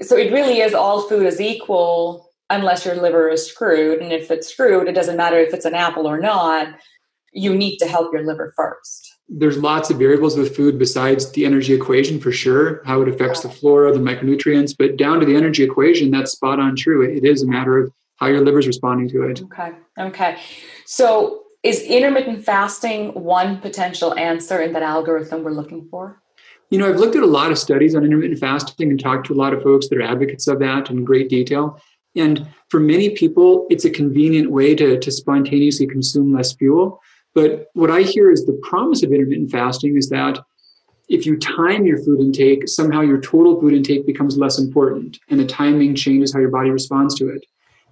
[0.00, 4.30] so it really is all food is equal unless your liver is screwed, and if
[4.30, 6.74] it's screwed, it doesn't matter if it's an apple or not.
[7.32, 11.46] You need to help your liver first there's lots of variables with food besides the
[11.46, 15.36] energy equation for sure, how it affects the flora, the micronutrients, but down to the
[15.36, 17.02] energy equation, that's spot on true.
[17.02, 19.42] It is a matter of how your liver's responding to it.
[19.42, 19.72] Okay.
[19.98, 20.38] Okay.
[20.86, 26.20] So is intermittent fasting one potential answer in that algorithm we're looking for?
[26.70, 29.32] You know, I've looked at a lot of studies on intermittent fasting and talked to
[29.32, 31.80] a lot of folks that are advocates of that in great detail.
[32.16, 37.00] And for many people, it's a convenient way to, to spontaneously consume less fuel.
[37.34, 40.38] But what I hear is the promise of intermittent fasting is that
[41.08, 45.38] if you time your food intake, somehow your total food intake becomes less important, and
[45.38, 47.44] the timing changes how your body responds to it.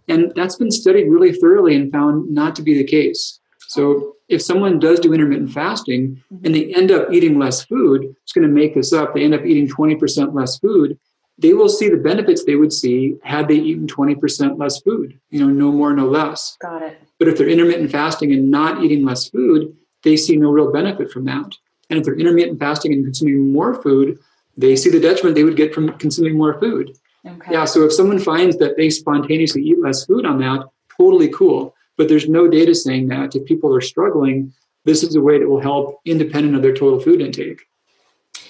[0.09, 3.41] And that's been studied really thoroughly and found not to be the case.
[3.69, 6.45] So if someone does do intermittent fasting mm-hmm.
[6.45, 9.15] and they end up eating less food, it's going to make this up.
[9.15, 10.99] They end up eating 20% less food.
[11.39, 15.41] They will see the benefits they would see had they eaten 20% less food, you
[15.41, 16.57] know, no more, no less.
[16.61, 17.01] Got it.
[17.19, 21.11] But if they're intermittent fasting and not eating less food, they see no real benefit
[21.11, 21.53] from that.
[21.89, 24.19] And if they're intermittent fasting and consuming more food,
[24.57, 26.97] they see the detriment they would get from consuming more food.
[27.27, 27.53] Okay.
[27.53, 31.75] Yeah, so if someone finds that they spontaneously eat less food on that, totally cool.
[31.97, 34.53] But there's no data saying that if people are struggling,
[34.85, 37.63] this is a way that will help independent of their total food intake.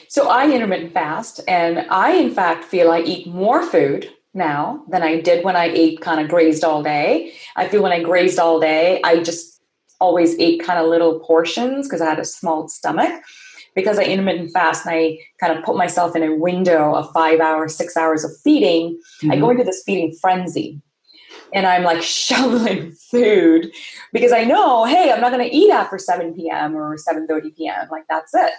[0.08, 5.02] So I intermittent fast, and I, in fact, feel I eat more food now than
[5.02, 7.32] I did when I ate kind of grazed all day.
[7.56, 9.60] I feel when I grazed all day, I just
[10.00, 13.22] always ate kind of little portions because I had a small stomach.
[13.74, 17.40] Because I intermittent fast and I kind of put myself in a window of five
[17.40, 19.30] hours, six hours of feeding, mm-hmm.
[19.30, 19.52] I go mm-hmm.
[19.52, 20.80] into this feeding frenzy.
[21.54, 23.72] And I'm like shoveling food
[24.12, 26.76] because I know, hey, I'm not going to eat after 7 p.m.
[26.76, 27.88] or 7:30 p.m.
[27.90, 28.52] Like that's it.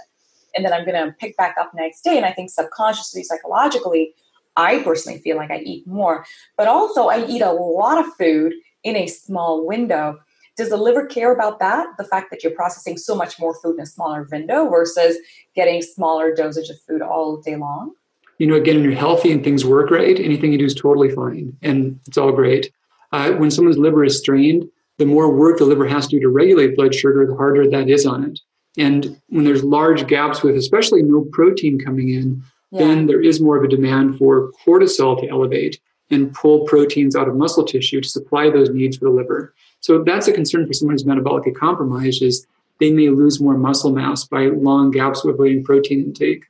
[0.56, 2.18] And then I'm going to pick back up next day.
[2.18, 4.14] And I think subconsciously, psychologically,
[4.56, 6.26] I personally feel like I eat more,
[6.58, 10.20] but also I eat a lot of food in a small window.
[10.56, 11.88] Does the liver care about that?
[11.98, 15.18] The fact that you're processing so much more food in a smaller window versus
[15.56, 17.94] getting smaller dosage of food all day long?
[18.38, 21.10] You know, again, when you're healthy and things work right, anything you do is totally
[21.10, 22.72] fine and it's all great.
[23.12, 26.30] Uh, when someone's liver is strained, the more work the liver has to do to
[26.30, 28.40] regulate blood sugar, the harder that is on it.
[28.78, 32.80] And when there's large gaps with especially no protein coming in, yeah.
[32.80, 37.28] then there is more of a demand for cortisol to elevate and pull proteins out
[37.28, 39.54] of muscle tissue to supply those needs for the liver.
[39.84, 42.48] So that's a concern for someone who's metabolically compromised is
[42.80, 46.46] they may lose more muscle mass by long gaps with avoiding protein intake.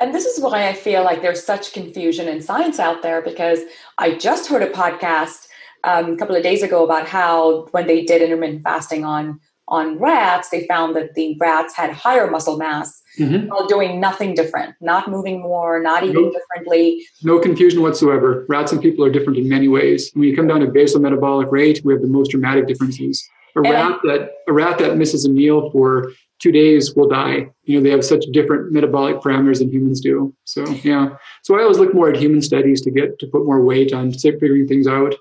[0.00, 3.60] And this is why I feel like there's such confusion in science out there because
[3.96, 5.48] I just heard a podcast
[5.82, 9.98] um, a couple of days ago about how when they did intermittent fasting on on
[9.98, 13.48] rats, they found that the rats had higher muscle mass mm-hmm.
[13.48, 16.34] while doing nothing different, not moving more, not eating nope.
[16.34, 17.06] differently.
[17.22, 18.44] No confusion whatsoever.
[18.48, 20.10] Rats and people are different in many ways.
[20.14, 23.28] When you come down to basal metabolic rate, we have the most dramatic differences.
[23.56, 27.48] A and rat that a rat that misses a meal for two days will die.
[27.64, 30.34] You know, they have such different metabolic parameters than humans do.
[30.44, 31.16] So yeah.
[31.42, 34.12] So I always look more at human studies to get to put more weight on
[34.12, 35.14] figuring things out.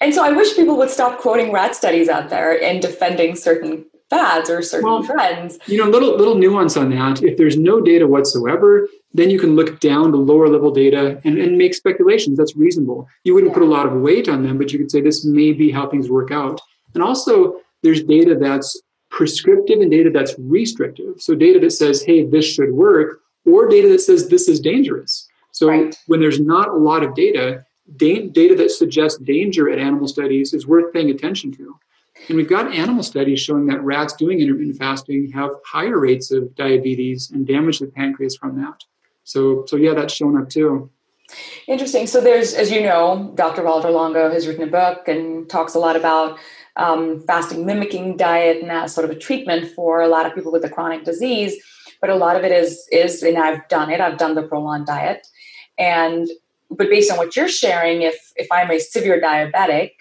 [0.00, 3.86] And so I wish people would stop quoting rat studies out there and defending certain
[4.12, 5.58] fads or certain well, trends.
[5.66, 7.22] You know, little little nuance on that.
[7.22, 11.38] If there's no data whatsoever, then you can look down to lower level data and,
[11.38, 12.36] and make speculations.
[12.38, 13.08] That's reasonable.
[13.24, 13.58] You wouldn't yeah.
[13.58, 15.88] put a lot of weight on them, but you could say this may be how
[15.88, 16.60] things work out.
[16.94, 21.20] And also, there's data that's prescriptive and data that's restrictive.
[21.20, 25.28] So data that says, hey, this should work, or data that says this is dangerous.
[25.52, 25.94] So right.
[26.06, 27.64] when there's not a lot of data,
[27.96, 31.78] da- data that suggests danger at animal studies is worth paying attention to.
[32.28, 36.54] And we've got animal studies showing that rats doing intermittent fasting have higher rates of
[36.54, 38.84] diabetes and damage the pancreas from that.
[39.24, 40.90] So, so yeah, that's shown up too.
[41.66, 42.06] Interesting.
[42.06, 43.62] So there's, as you know, Dr.
[43.62, 46.38] Walter Longo has written a book and talks a lot about
[46.76, 50.52] um, fasting mimicking diet and as sort of a treatment for a lot of people
[50.52, 51.54] with a chronic disease.
[52.00, 54.00] But a lot of it is is, and I've done it.
[54.00, 55.26] I've done the Prolon diet,
[55.78, 56.28] and
[56.68, 59.92] but based on what you're sharing, if if I'm a severe diabetic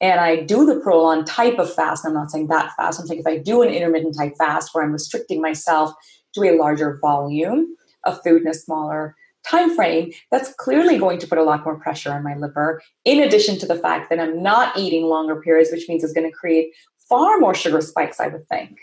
[0.00, 3.00] and I do the Prolon type of fast, I'm not saying that fast.
[3.00, 5.92] I'm saying if I do an intermittent type fast where I'm restricting myself
[6.34, 11.26] to a larger volume of food in a smaller time frame, that's clearly going to
[11.26, 12.82] put a lot more pressure on my liver.
[13.04, 16.30] In addition to the fact that I'm not eating longer periods, which means it's going
[16.30, 16.72] to create
[17.08, 18.78] far more sugar spikes, I would think.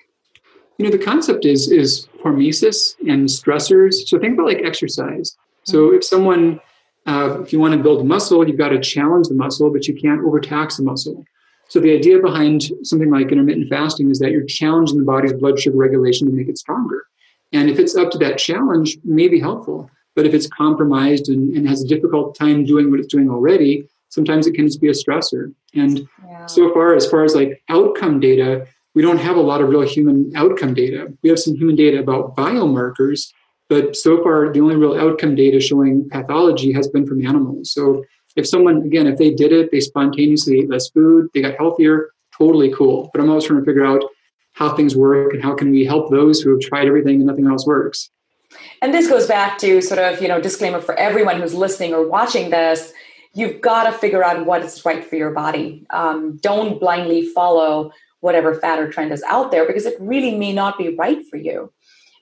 [0.78, 4.08] You know, the concept is is hormesis and stressors.
[4.08, 5.36] So think about like exercise.
[5.64, 5.96] So mm-hmm.
[5.96, 6.60] if someone,
[7.08, 9.96] uh, if you want to build muscle, you've got to challenge the muscle, but you
[9.96, 11.26] can't overtax the muscle.
[11.70, 15.60] So the idea behind something like intermittent fasting is that you're challenging the body's blood
[15.60, 17.06] sugar regulation to make it stronger.
[17.54, 19.90] And if it's up to that challenge, may be helpful.
[20.16, 23.88] But if it's compromised and, and has a difficult time doing what it's doing already,
[24.10, 25.54] sometimes it can just be a stressor.
[25.74, 26.46] And yeah.
[26.46, 29.82] so far, as far as like outcome data, we don't have a lot of real
[29.82, 31.14] human outcome data.
[31.22, 33.32] We have some human data about biomarkers,
[33.70, 37.72] but so far, the only real outcome data showing pathology has been from animals.
[37.72, 41.58] So if someone, again, if they did it, they spontaneously ate less food, they got
[41.58, 43.10] healthier, totally cool.
[43.14, 44.04] But I'm always trying to figure out
[44.54, 47.48] how things work and how can we help those who have tried everything and nothing
[47.48, 48.10] else works.
[48.82, 52.08] And this goes back to sort of, you know, disclaimer for everyone who's listening or
[52.08, 52.94] watching this.
[53.34, 55.86] You've got to figure out what is right for your body.
[55.90, 60.54] Um, don't blindly follow whatever fad or trend is out there because it really may
[60.54, 61.72] not be right for you.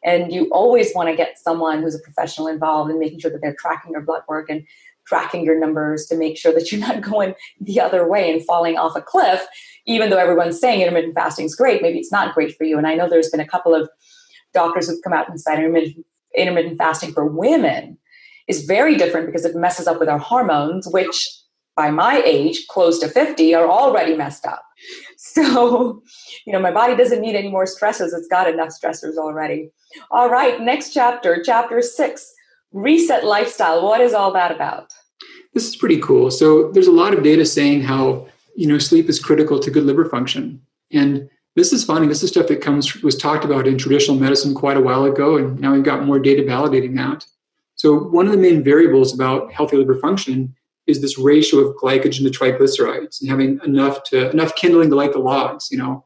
[0.05, 3.41] And you always want to get someone who's a professional involved in making sure that
[3.41, 4.65] they're tracking your blood work and
[5.05, 8.77] tracking your numbers to make sure that you're not going the other way and falling
[8.77, 9.43] off a cliff,
[9.85, 11.81] even though everyone's saying intermittent fasting is great.
[11.81, 12.77] Maybe it's not great for you.
[12.77, 13.89] And I know there's been a couple of
[14.53, 16.05] doctors who've come out and said intermittent
[16.37, 17.97] intermittent fasting for women
[18.47, 21.29] is very different because it messes up with our hormones, which
[21.75, 24.63] by my age, close to 50, are already messed up.
[25.17, 26.01] So,
[26.45, 28.13] you know, my body doesn't need any more stresses.
[28.13, 29.71] It's got enough stressors already.
[30.11, 32.31] All right, next chapter, chapter six
[32.71, 33.83] reset lifestyle.
[33.83, 34.93] What is all that about?
[35.53, 36.31] This is pretty cool.
[36.31, 39.83] So, there's a lot of data saying how, you know, sleep is critical to good
[39.83, 40.61] liver function.
[40.91, 42.07] And this is funny.
[42.07, 45.37] This is stuff that comes was talked about in traditional medicine quite a while ago,
[45.37, 47.25] and now we've got more data validating that.
[47.75, 50.54] So one of the main variables about healthy liver function
[50.87, 55.13] is this ratio of glycogen to triglycerides and having enough to enough kindling to light
[55.13, 56.05] the logs, you know.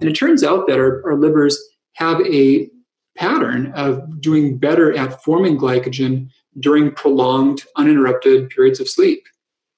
[0.00, 1.58] And it turns out that our, our livers
[1.94, 2.70] have a
[3.16, 6.28] pattern of doing better at forming glycogen
[6.60, 9.24] during prolonged, uninterrupted periods of sleep.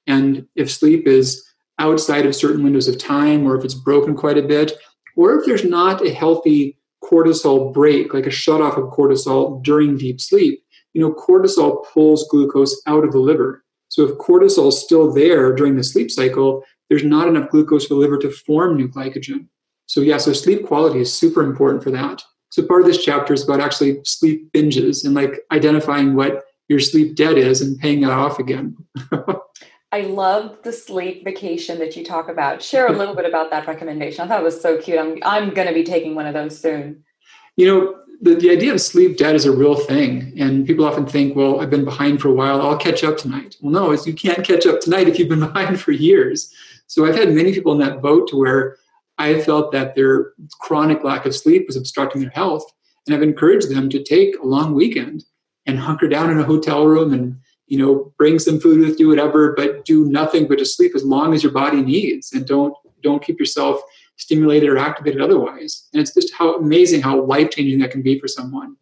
[0.07, 1.45] And if sleep is
[1.79, 4.73] outside of certain windows of time or if it's broken quite a bit,
[5.17, 9.97] or if there's not a healthy cortisol break, like a shut off of cortisol during
[9.97, 13.64] deep sleep, you know, cortisol pulls glucose out of the liver.
[13.95, 17.95] So if cortisol is still there during the sleep cycle, there's not enough glucose for
[17.95, 19.47] the liver to form new glycogen.
[19.87, 22.21] So yeah, so sleep quality is super important for that.
[22.51, 26.81] So part of this chapter is about actually sleep binges and like identifying what your
[26.81, 28.77] sleep debt is and paying it off again.
[29.93, 32.63] I love the sleep vacation that you talk about.
[32.63, 34.25] Share a little bit about that recommendation.
[34.25, 34.99] I thought it was so cute.
[34.99, 37.05] I'm I'm going to be taking one of those soon.
[37.57, 40.33] You know, the, the idea of sleep debt is a real thing.
[40.39, 42.63] And people often think, well, I've been behind for a while.
[42.63, 43.57] I'll catch up tonight.
[43.61, 46.53] Well, no, you can't catch up tonight if you've been behind for years.
[46.87, 48.77] So I've had many people in that boat to where
[49.19, 52.65] I felt that their chronic lack of sleep was obstructing their health.
[53.07, 55.25] And I've encouraged them to take a long weekend
[55.67, 59.09] and hunker down in a hotel room and you know, bring some food with you,
[59.09, 62.75] whatever, but do nothing but just sleep as long as your body needs and don't
[63.03, 63.81] don't keep yourself
[64.17, 65.89] stimulated or activated otherwise.
[65.93, 68.77] And it's just how amazing how life changing that can be for someone.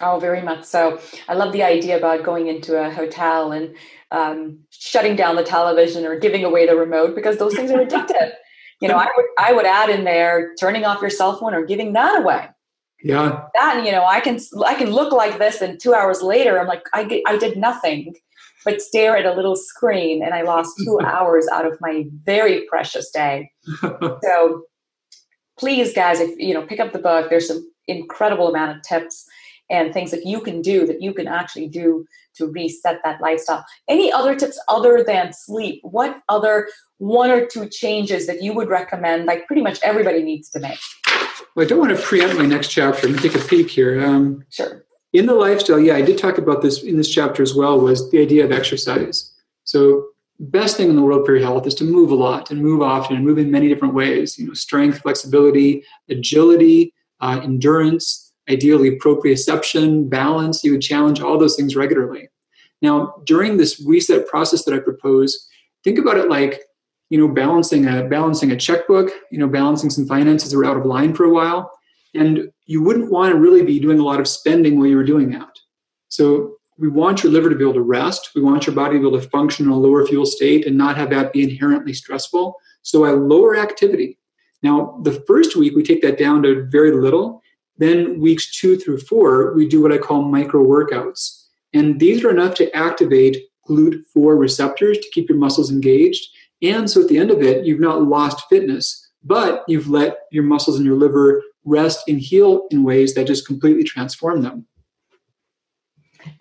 [0.00, 0.98] Oh, very much so.
[1.28, 3.74] I love the idea about going into a hotel and
[4.10, 8.32] um, shutting down the television or giving away the remote because those things are addictive.
[8.80, 11.64] you know, I would I would add in there turning off your cell phone or
[11.64, 12.48] giving that away
[13.02, 16.58] yeah that you know i can i can look like this and two hours later
[16.58, 18.14] i'm like i, I did nothing
[18.64, 22.66] but stare at a little screen and i lost two hours out of my very
[22.68, 23.50] precious day
[24.22, 24.62] so
[25.58, 29.26] please guys if you know pick up the book there's some incredible amount of tips
[29.68, 32.04] and things that you can do that you can actually do
[32.34, 37.68] to reset that lifestyle any other tips other than sleep what other one or two
[37.68, 40.78] changes that you would recommend like pretty much everybody needs to make
[41.56, 43.08] well, I don't want to preempt my next chapter.
[43.08, 44.04] Let me take a peek here.
[44.04, 44.84] Um, sure.
[45.12, 48.10] In the lifestyle, yeah, I did talk about this in this chapter as well, was
[48.10, 49.32] the idea of exercise.
[49.64, 50.06] So
[50.38, 52.80] best thing in the world for your health is to move a lot and move
[52.80, 54.38] often and move in many different ways.
[54.38, 60.62] You know, strength, flexibility, agility, uh, endurance, ideally proprioception, balance.
[60.62, 62.28] You would challenge all those things regularly.
[62.80, 65.48] Now, during this reset process that I propose,
[65.84, 66.62] think about it like
[67.10, 69.10] you know balancing a balancing a checkbook.
[69.30, 71.70] You know, balancing some finances that are out of line for a while,
[72.14, 75.04] and you wouldn't want to really be doing a lot of spending while you were
[75.04, 75.58] doing that.
[76.08, 78.30] So we want your liver to be able to rest.
[78.34, 80.76] We want your body to be able to function in a lower fuel state and
[80.76, 82.56] not have that be inherently stressful.
[82.82, 84.18] So I lower activity.
[84.62, 87.42] Now, the first week we take that down to very little.
[87.76, 91.46] Then weeks two through four, we do what I call micro workouts.
[91.72, 93.36] And these are enough to activate
[93.68, 96.28] GLUT4 receptors to keep your muscles engaged.
[96.62, 100.44] And so at the end of it, you've not lost fitness, but you've let your
[100.44, 104.66] muscles and your liver rest and heal in ways that just completely transform them.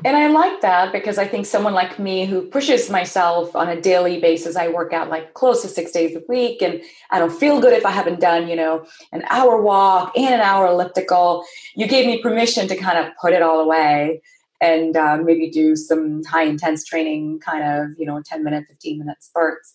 [0.05, 3.79] And I like that because I think someone like me who pushes myself on a
[3.79, 7.31] daily basis, I work out like close to six days a week, and I don't
[7.31, 11.45] feel good if I haven't done, you know, an hour walk and an hour elliptical.
[11.75, 14.21] You gave me permission to kind of put it all away
[14.61, 18.99] and uh, maybe do some high intense training, kind of, you know, 10 minute, 15
[18.99, 19.73] minute spurts.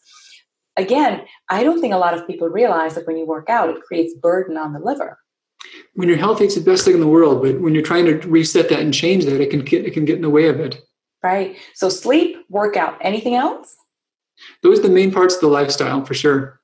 [0.77, 3.83] Again, I don't think a lot of people realize that when you work out, it
[3.83, 5.19] creates burden on the liver
[5.95, 7.43] when you're healthy, it's the best thing in the world.
[7.43, 10.05] But when you're trying to reset that and change that, it can get, it can
[10.05, 10.83] get in the way of it.
[11.23, 11.57] Right.
[11.75, 13.75] So sleep, workout, anything else?
[14.63, 16.61] Those are the main parts of the lifestyle for sure.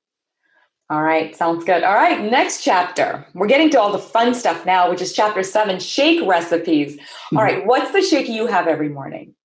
[0.91, 1.85] All right, sounds good.
[1.85, 3.25] All right, next chapter.
[3.33, 6.99] We're getting to all the fun stuff now, which is chapter seven shake recipes.
[7.33, 7.69] All right, mm-hmm.
[7.69, 9.37] what's the shake you have every morning?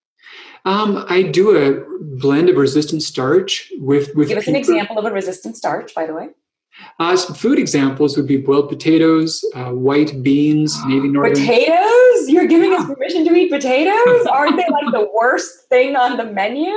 [0.65, 1.85] Um, I do a
[2.17, 4.29] blend of resistant starch with with.
[4.29, 6.29] Give us an example of a resistant starch, by the way.
[6.99, 11.33] Uh, some food examples would be boiled potatoes, uh, white beans, maybe northern.
[11.33, 12.29] Potatoes?
[12.29, 14.25] You're giving us permission to eat potatoes?
[14.27, 16.73] Aren't they like the worst thing on the menu?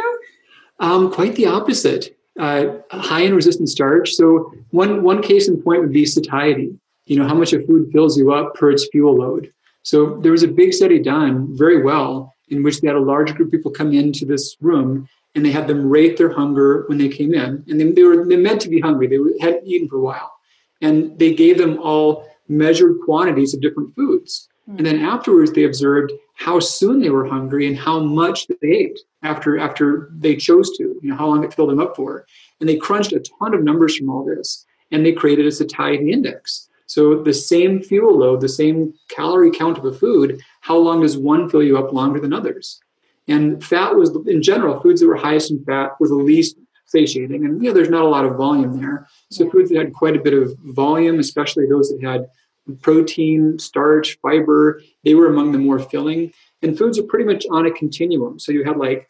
[0.80, 2.16] Um, quite the opposite.
[2.38, 4.12] Uh, high in resistant starch.
[4.12, 6.72] So one one case in point would be satiety.
[7.06, 9.52] You know how much a food fills you up per its fuel load.
[9.82, 13.34] So there was a big study done very well in which they had a large
[13.34, 16.98] group of people come into this room and they had them rate their hunger when
[16.98, 17.64] they came in.
[17.68, 19.06] And they, they were they meant to be hungry.
[19.06, 20.32] They hadn't eaten for a while.
[20.80, 24.48] And they gave them all measured quantities of different foods.
[24.68, 24.78] Mm.
[24.78, 28.98] And then afterwards, they observed how soon they were hungry and how much they ate
[29.22, 32.26] after after they chose to, you know, how long it filled them up for.
[32.60, 36.12] And they crunched a ton of numbers from all this, and they created a satiety
[36.12, 36.68] index.
[36.86, 41.18] So the same fuel load, the same calorie count of a food, how long does
[41.18, 42.80] one fill you up longer than others?
[43.28, 46.56] And fat was, in general, foods that were highest in fat were the least
[46.86, 47.44] satiating.
[47.44, 49.06] And, you know, there's not a lot of volume there.
[49.30, 52.26] So foods that had quite a bit of volume, especially those that had
[52.80, 56.32] protein, starch, fiber, they were among the more filling.
[56.62, 58.38] And foods are pretty much on a continuum.
[58.38, 59.08] So you had like,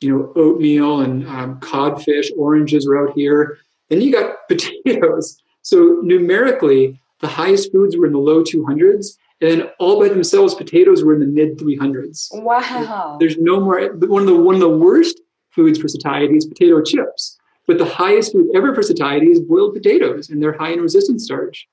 [0.00, 3.58] you know, oatmeal and um, codfish, oranges are out here.
[3.88, 5.40] Then you got potatoes.
[5.62, 11.02] So numerically, the highest foods were in the low 200s, and all by themselves, potatoes
[11.02, 12.28] were in the mid 300s.
[12.32, 13.16] Wow.
[13.18, 13.92] There's no more.
[13.94, 15.20] One of the one of the worst
[15.50, 17.38] foods for satiety is potato chips.
[17.66, 21.20] But the highest food ever for satiety is boiled potatoes, and they're high in resistant
[21.20, 21.68] starch.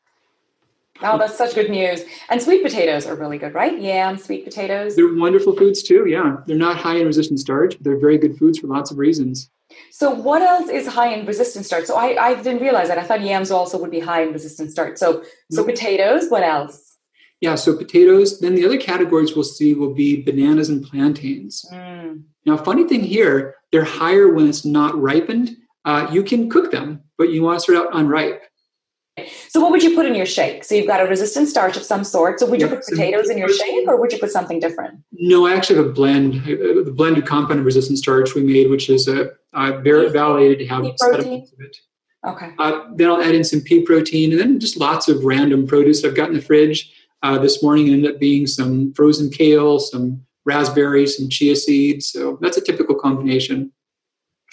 [1.01, 2.03] Oh, that's such good news.
[2.29, 3.79] And sweet potatoes are really good, right?
[3.79, 4.95] Yam, sweet potatoes.
[4.95, 6.05] They're wonderful foods too.
[6.07, 8.97] Yeah, they're not high in resistant starch, but they're very good foods for lots of
[8.97, 9.49] reasons.
[9.91, 11.85] So, what else is high in resistant starch?
[11.85, 12.97] So, I, I didn't realize that.
[12.97, 14.97] I thought yams also would be high in resistant starch.
[14.97, 16.29] So, so potatoes.
[16.29, 16.86] What else?
[17.41, 18.39] Yeah, so potatoes.
[18.39, 21.63] Then the other categories we'll see will be bananas and plantains.
[21.71, 22.23] Mm.
[22.45, 25.55] Now, funny thing here, they're higher when it's not ripened.
[25.85, 28.43] Uh, you can cook them, but you want to start out unripe.
[29.49, 30.63] So, what would you put in your shake?
[30.63, 32.39] So, you've got a resistant starch of some sort.
[32.39, 34.99] So, would you put potatoes in your shake, or would you put something different?
[35.11, 38.89] No, I actually have a blend, the blended compound of resistant starch we made, which
[38.89, 41.41] is a, a very validated to have protein.
[41.41, 41.77] of it.
[42.25, 42.51] Okay.
[42.59, 46.03] Uh, then I'll add in some pea protein, and then just lots of random produce
[46.03, 46.91] I've got in the fridge.
[47.27, 52.07] Uh, this morning ended up being some frozen kale, some raspberries, some chia seeds.
[52.07, 53.73] So that's a typical combination.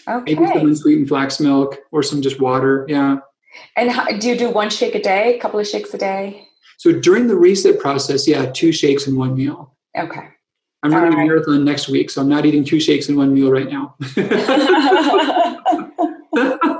[0.09, 0.35] Okay.
[0.35, 2.85] Maybe some unsweetened flax milk or some just water.
[2.89, 3.19] Yeah.
[3.77, 6.49] And how, do you do one shake a day, a couple of shakes a day?
[6.79, 9.77] So during the reset process, yeah, two shakes in one meal.
[9.97, 10.27] Okay.
[10.83, 11.23] I'm running right.
[11.23, 13.95] a marathon next week, so I'm not eating two shakes in one meal right now.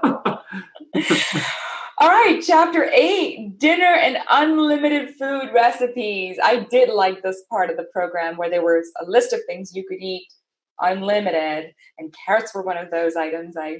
[2.05, 6.37] All right, chapter eight dinner and unlimited food recipes.
[6.45, 9.75] I did like this part of the program where there was a list of things
[9.75, 10.27] you could eat
[10.81, 13.57] unlimited, and carrots were one of those items.
[13.57, 13.79] I,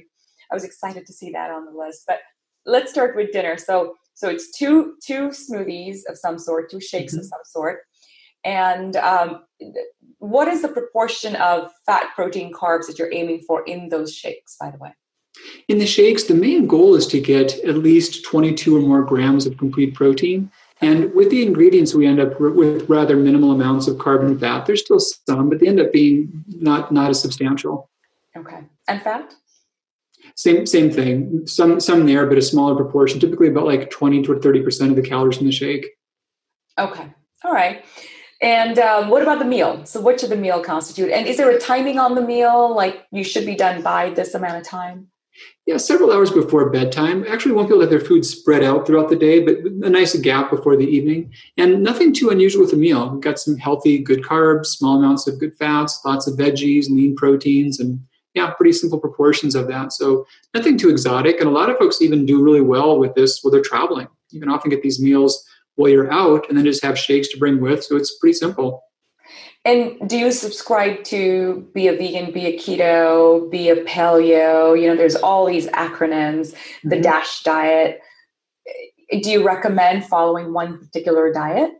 [0.49, 2.05] I was excited to see that on the list.
[2.07, 2.21] But
[2.65, 3.59] let's start with dinner.
[3.59, 7.19] So, so it's two two smoothies of some sort, two shakes mm-hmm.
[7.19, 7.81] of some sort,
[8.43, 9.43] and um,
[10.17, 14.57] what is the proportion of fat, protein, carbs that you're aiming for in those shakes,
[14.59, 14.95] by the way?
[15.67, 19.45] In the shakes, the main goal is to get at least 22 or more grams
[19.45, 20.51] of complete protein.
[20.81, 24.65] And with the ingredients, we end up with rather minimal amounts of carbon and fat.
[24.65, 27.89] There's still some, but they end up being not not as substantial.
[28.35, 28.59] Okay.
[28.87, 29.33] And fat?
[30.35, 31.47] Same same thing.
[31.47, 33.19] Some some there, but a smaller proportion.
[33.19, 35.87] Typically about like 20 to 30 percent of the calories in the shake.
[36.77, 37.07] Okay.
[37.43, 37.85] All right.
[38.41, 39.85] And um, what about the meal?
[39.85, 41.09] So, what should the meal constitute?
[41.09, 42.75] And is there a timing on the meal?
[42.75, 45.07] Like you should be done by this amount of time?
[45.65, 47.25] Yeah, several hours before bedtime.
[47.27, 50.51] Actually, won't people have their food spread out throughout the day, but a nice gap
[50.51, 51.33] before the evening.
[51.57, 53.09] And nothing too unusual with the meal.
[53.09, 57.15] We've got some healthy, good carbs, small amounts of good fats, lots of veggies, lean
[57.15, 57.99] proteins, and
[58.35, 59.93] yeah, pretty simple proportions of that.
[59.93, 61.39] So nothing too exotic.
[61.39, 64.07] And a lot of folks even do really well with this while they're traveling.
[64.29, 65.43] You can often get these meals
[65.75, 67.83] while you're out and then just have shakes to bring with.
[67.83, 68.83] So it's pretty simple.
[69.65, 74.79] And do you subscribe to be a vegan, be a keto, be a paleo?
[74.79, 77.01] You know, there's all these acronyms, the mm-hmm.
[77.01, 77.99] DASH diet.
[79.11, 81.71] Do you recommend following one particular diet?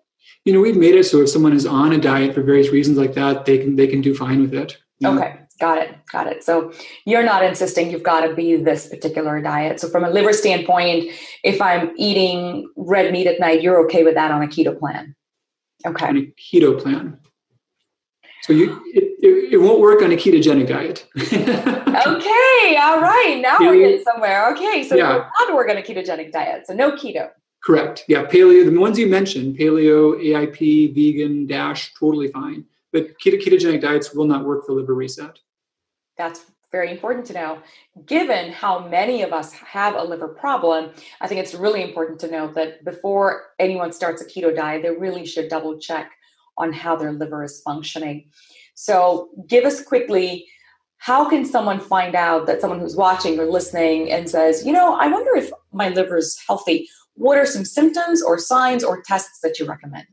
[0.45, 2.97] You know, we've made it so if someone is on a diet for various reasons
[2.97, 4.77] like that, they can they can do fine with it.
[5.03, 6.43] Okay, got it, got it.
[6.43, 6.71] So
[7.05, 9.79] you're not insisting you've got to be this particular diet.
[9.79, 11.11] So from a liver standpoint,
[11.43, 15.15] if I'm eating red meat at night, you're okay with that on a keto plan.
[15.85, 16.07] Okay.
[16.07, 17.19] On a keto plan.
[18.45, 21.07] So you, it, it, it, won't work on a ketogenic diet.
[21.17, 23.39] okay, all right.
[23.41, 24.51] Now paleo, we're getting somewhere.
[24.51, 25.27] Okay, so yeah.
[25.33, 26.67] how to work on a ketogenic diet.
[26.67, 27.31] So no keto.
[27.63, 28.03] Correct.
[28.07, 28.71] Yeah, paleo.
[28.71, 32.65] The ones you mentioned, paleo, AIP, vegan, DASH, totally fine.
[32.93, 35.39] But keto, ketogenic diets will not work for liver reset.
[36.15, 37.57] That's very important to know.
[38.05, 42.29] Given how many of us have a liver problem, I think it's really important to
[42.29, 46.11] know that before anyone starts a keto diet, they really should double check
[46.57, 48.29] on how their liver is functioning.
[48.75, 50.47] So, give us quickly
[50.97, 54.95] how can someone find out that someone who's watching or listening and says, you know,
[54.95, 56.89] I wonder if my liver is healthy?
[57.13, 60.07] What are some symptoms or signs or tests that you recommend?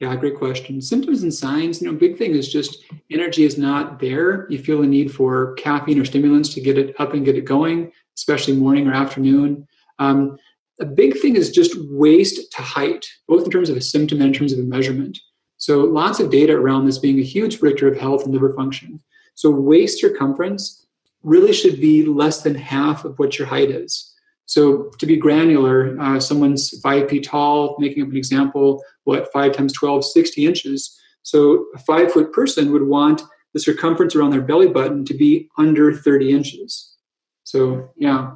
[0.00, 0.82] Yeah, great question.
[0.82, 4.46] Symptoms and signs, you know, big thing is just energy is not there.
[4.50, 7.46] You feel the need for caffeine or stimulants to get it up and get it
[7.46, 9.66] going, especially morning or afternoon.
[9.98, 10.36] Um,
[10.80, 14.28] a big thing is just waist to height, both in terms of a symptom and
[14.28, 15.18] in terms of a measurement.
[15.58, 19.00] So lots of data around this being a huge predictor of health and liver function.
[19.34, 20.86] So waist circumference
[21.22, 24.12] really should be less than half of what your height is.
[24.46, 29.52] So to be granular, uh, someone's five feet tall, making up an example, what, five
[29.52, 31.00] times 12, 60 inches.
[31.22, 35.48] So a five foot person would want the circumference around their belly button to be
[35.58, 36.94] under 30 inches.
[37.42, 38.34] So yeah.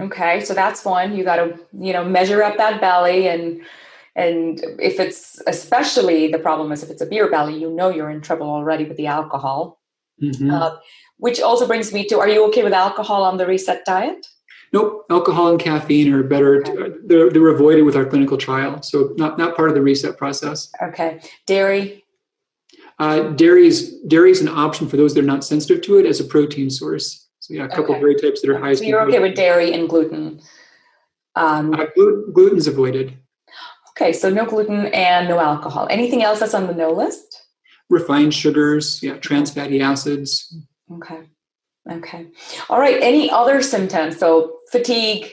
[0.00, 1.14] Okay, so that's one.
[1.14, 3.60] You got to, you know, measure up that belly and
[4.16, 8.10] and if it's especially the problem is if it's a beer belly, you know you're
[8.10, 9.78] in trouble already with the alcohol.
[10.22, 10.50] Mm-hmm.
[10.50, 10.76] Uh,
[11.18, 14.26] which also brings me to: Are you okay with alcohol on the reset diet?
[14.72, 16.66] Nope, alcohol and caffeine are better.
[16.66, 16.96] Okay.
[17.04, 20.72] They're, they're avoided with our clinical trial, so not not part of the reset process.
[20.82, 22.02] Okay, dairy.
[22.98, 26.06] Uh, dairy is dairy is an option for those that are not sensitive to it
[26.06, 27.28] as a protein source.
[27.40, 27.94] So yeah, a couple okay.
[27.96, 28.74] of dairy types that are high.
[28.74, 30.40] So you're okay with dairy and gluten.
[31.34, 31.84] Um, uh,
[32.32, 33.18] gluten's avoided.
[33.96, 35.86] Okay, so no gluten and no alcohol.
[35.90, 37.42] Anything else that's on the no list?
[37.88, 40.54] Refined sugars, yeah, trans fatty acids.
[40.92, 41.20] Okay.
[41.90, 42.26] Okay.
[42.68, 43.00] All right.
[43.00, 44.18] Any other symptoms?
[44.18, 45.30] So fatigue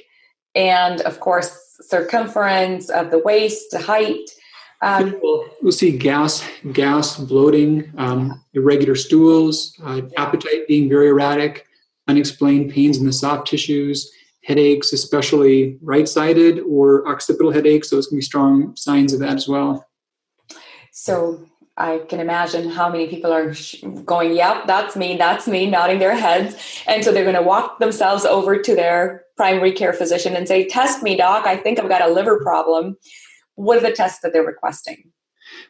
[0.56, 4.30] and of course circumference of the waist, height.
[4.82, 5.20] Um,
[5.62, 11.66] we'll see gas, gas, bloating, um, irregular stools, uh, appetite being very erratic,
[12.08, 14.12] unexplained pains in the soft tissues,
[14.44, 17.90] headaches, especially right sided or occipital headaches.
[17.90, 19.88] Those can be strong signs of that as well.
[20.92, 23.54] So I can imagine how many people are
[24.06, 26.84] going, Yep, that's me, that's me, nodding their heads.
[26.88, 30.68] And so they're going to walk themselves over to their primary care physician and say,
[30.68, 31.48] Test me, doc.
[31.48, 32.98] I think I've got a liver problem.
[33.56, 35.12] What are the tests that they're requesting?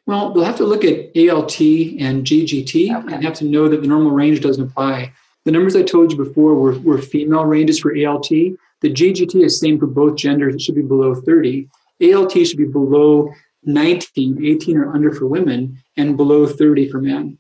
[0.05, 3.13] Well, they'll have to look at ALT and GGT okay.
[3.13, 5.13] and have to know that the normal range doesn't apply.
[5.45, 8.29] The numbers I told you before were, were female ranges for ALT.
[8.29, 10.55] The GGT is same for both genders.
[10.55, 11.67] It should be below 30.
[12.13, 13.33] ALT should be below
[13.65, 17.37] 19, 18 or under for women, and below 30 for men.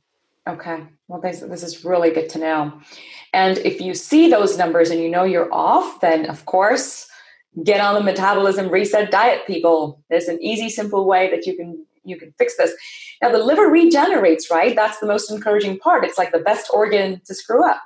[0.47, 0.83] Okay.
[1.07, 2.73] Well, this, this is really good to know.
[3.33, 7.07] And if you see those numbers and you know you're off, then of course,
[7.63, 10.03] get on the metabolism reset diet, people.
[10.09, 12.73] There's an easy, simple way that you can you can fix this.
[13.21, 14.75] Now the liver regenerates, right?
[14.75, 16.03] That's the most encouraging part.
[16.03, 17.81] It's like the best organ to screw up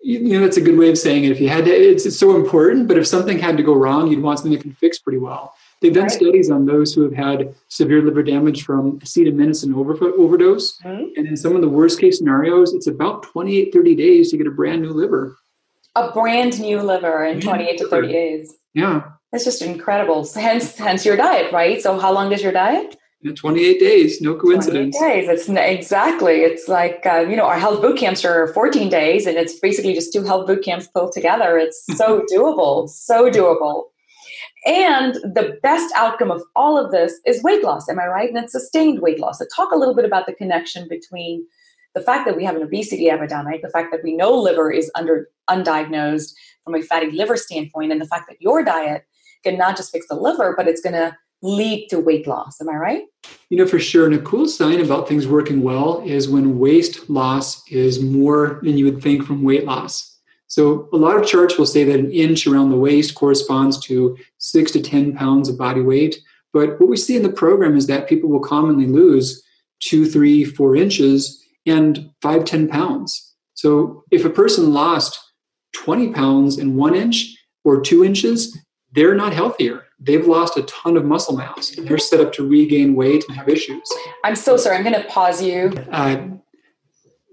[0.00, 2.18] you know that's a good way of saying it if you had to it's, it's
[2.18, 4.98] so important but if something had to go wrong you'd want something that can fix
[4.98, 6.12] pretty well They've done right.
[6.12, 10.78] studies on those who have had severe liver damage from acetaminophen over- overdose.
[10.78, 11.12] Mm-hmm.
[11.16, 14.46] And in some of the worst case scenarios, it's about 28, 30 days to get
[14.46, 15.38] a brand new liver.
[15.94, 18.54] A brand new liver in 28 to 30 days.
[18.74, 19.04] Yeah.
[19.30, 20.28] That's just incredible.
[20.34, 21.80] Hence, hence your diet, right?
[21.80, 22.96] So how long is your diet?
[23.34, 24.96] 28 days, no coincidence.
[24.96, 25.28] 28 days.
[25.28, 26.42] It's exactly.
[26.42, 29.92] It's like uh, you know our health boot camps are 14 days, and it's basically
[29.92, 31.58] just two health boot camps pulled together.
[31.58, 33.84] It's so doable, so doable.
[34.66, 37.88] And the best outcome of all of this is weight loss.
[37.88, 38.28] Am I right?
[38.28, 39.38] And it's sustained weight loss.
[39.38, 41.44] So talk a little bit about the connection between
[41.94, 44.90] the fact that we have an obesity epidemic, the fact that we know liver is
[44.94, 46.32] under undiagnosed
[46.64, 49.04] from a fatty liver standpoint, and the fact that your diet
[49.42, 52.60] can not just fix the liver, but it's going to lead to weight loss.
[52.60, 53.02] Am I right?
[53.50, 54.06] You know, for sure.
[54.06, 58.76] And a cool sign about things working well is when waist loss is more than
[58.76, 60.16] you would think from weight loss.
[60.48, 64.16] So, a lot of charts will say that an inch around the waist corresponds to
[64.38, 66.16] six to 10 pounds of body weight.
[66.54, 69.42] But what we see in the program is that people will commonly lose
[69.80, 73.34] two, three, four inches and five, 10 pounds.
[73.52, 75.20] So, if a person lost
[75.74, 78.56] 20 pounds in one inch or two inches,
[78.92, 79.84] they're not healthier.
[80.00, 81.74] They've lost a ton of muscle mass.
[81.76, 83.82] They're set up to regain weight and have issues.
[84.24, 84.76] I'm so sorry.
[84.76, 85.72] I'm going to pause you.
[85.90, 86.28] Uh,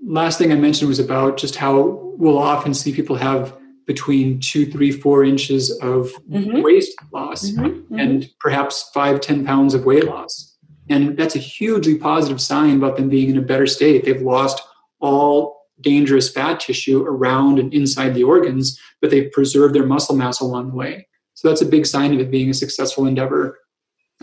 [0.04, 3.56] last thing I mentioned was about just how we'll often see people have
[3.86, 6.62] between two, three, four inches of mm-hmm.
[6.62, 7.66] waist loss mm-hmm.
[7.66, 8.00] Mm-hmm.
[8.00, 10.58] and perhaps five, ten pounds of weight loss.
[10.90, 14.06] And that's a hugely positive sign about them being in a better state.
[14.06, 14.62] They've lost
[15.00, 20.40] all dangerous fat tissue around and inside the organs, but they've preserved their muscle mass
[20.40, 21.08] along the way.
[21.36, 23.60] So that's a big sign of it being a successful endeavor.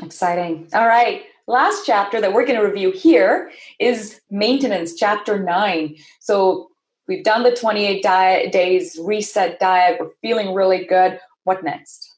[0.02, 0.68] Exciting.
[0.74, 1.22] All right.
[1.46, 5.96] Last chapter that we're going to review here is maintenance, chapter nine.
[6.20, 6.68] So
[7.08, 9.98] we've done the 28 diet, days reset diet.
[10.00, 11.20] We're feeling really good.
[11.44, 12.08] What next?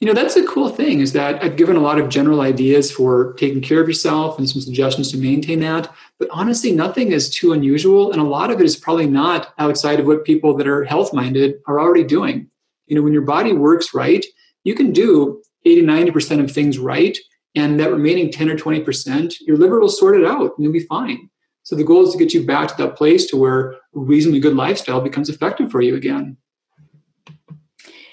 [0.00, 2.90] You know, that's a cool thing is that I've given a lot of general ideas
[2.90, 5.90] for taking care of yourself and some suggestions to maintain that.
[6.18, 8.10] But honestly, nothing is too unusual.
[8.12, 11.14] And a lot of it is probably not outside of what people that are health
[11.14, 12.50] minded are already doing.
[12.86, 14.24] You know, when your body works right,
[14.64, 17.16] you can do 80, 90% of things right.
[17.54, 20.80] And that remaining 10 or 20%, your liver will sort it out and you'll be
[20.80, 21.30] fine.
[21.62, 24.40] So the goal is to get you back to that place to where a reasonably
[24.40, 26.36] good lifestyle becomes effective for you again.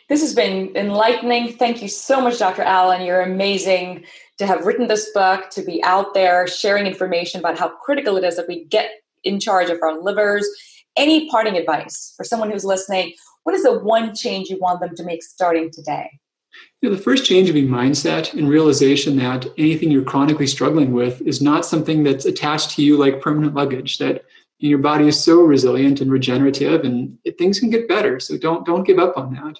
[0.07, 1.53] This has been enlightening.
[1.53, 2.63] Thank you so much, Dr.
[2.63, 3.01] Alan.
[3.01, 4.05] You're amazing
[4.39, 8.23] to have written this book, to be out there sharing information about how critical it
[8.23, 8.91] is that we get
[9.23, 10.47] in charge of our livers.
[10.97, 13.13] Any parting advice for someone who's listening?
[13.43, 16.19] What is the one change you want them to make starting today?
[16.81, 20.93] You know, the first change would be mindset and realization that anything you're chronically struggling
[20.93, 23.97] with is not something that's attached to you like permanent luggage.
[23.99, 24.25] That
[24.59, 28.19] your body is so resilient and regenerative, and things can get better.
[28.19, 29.59] So don't don't give up on that.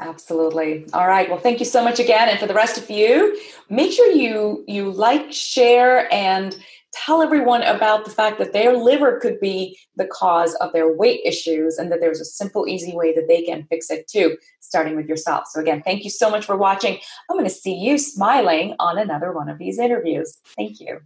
[0.00, 0.86] Absolutely.
[0.94, 1.28] All right.
[1.28, 3.38] Well, thank you so much again, and for the rest of you,
[3.68, 6.56] make sure you you like, share, and
[6.92, 11.20] tell everyone about the fact that their liver could be the cause of their weight
[11.24, 14.96] issues and that there's a simple, easy way that they can fix it too, starting
[14.96, 15.44] with yourself.
[15.50, 16.98] So, again, thank you so much for watching.
[17.28, 20.38] I'm going to see you smiling on another one of these interviews.
[20.56, 21.00] Thank you.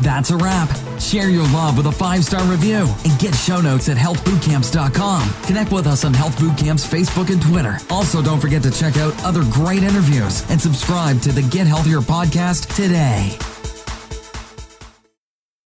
[0.00, 0.68] That's a wrap.
[0.98, 5.32] Share your love with a five star review and get show notes at healthbootcamps.com.
[5.44, 7.78] Connect with us on Health Bootcamps Facebook and Twitter.
[7.88, 12.00] Also, don't forget to check out other great interviews and subscribe to the Get Healthier
[12.00, 13.38] podcast today.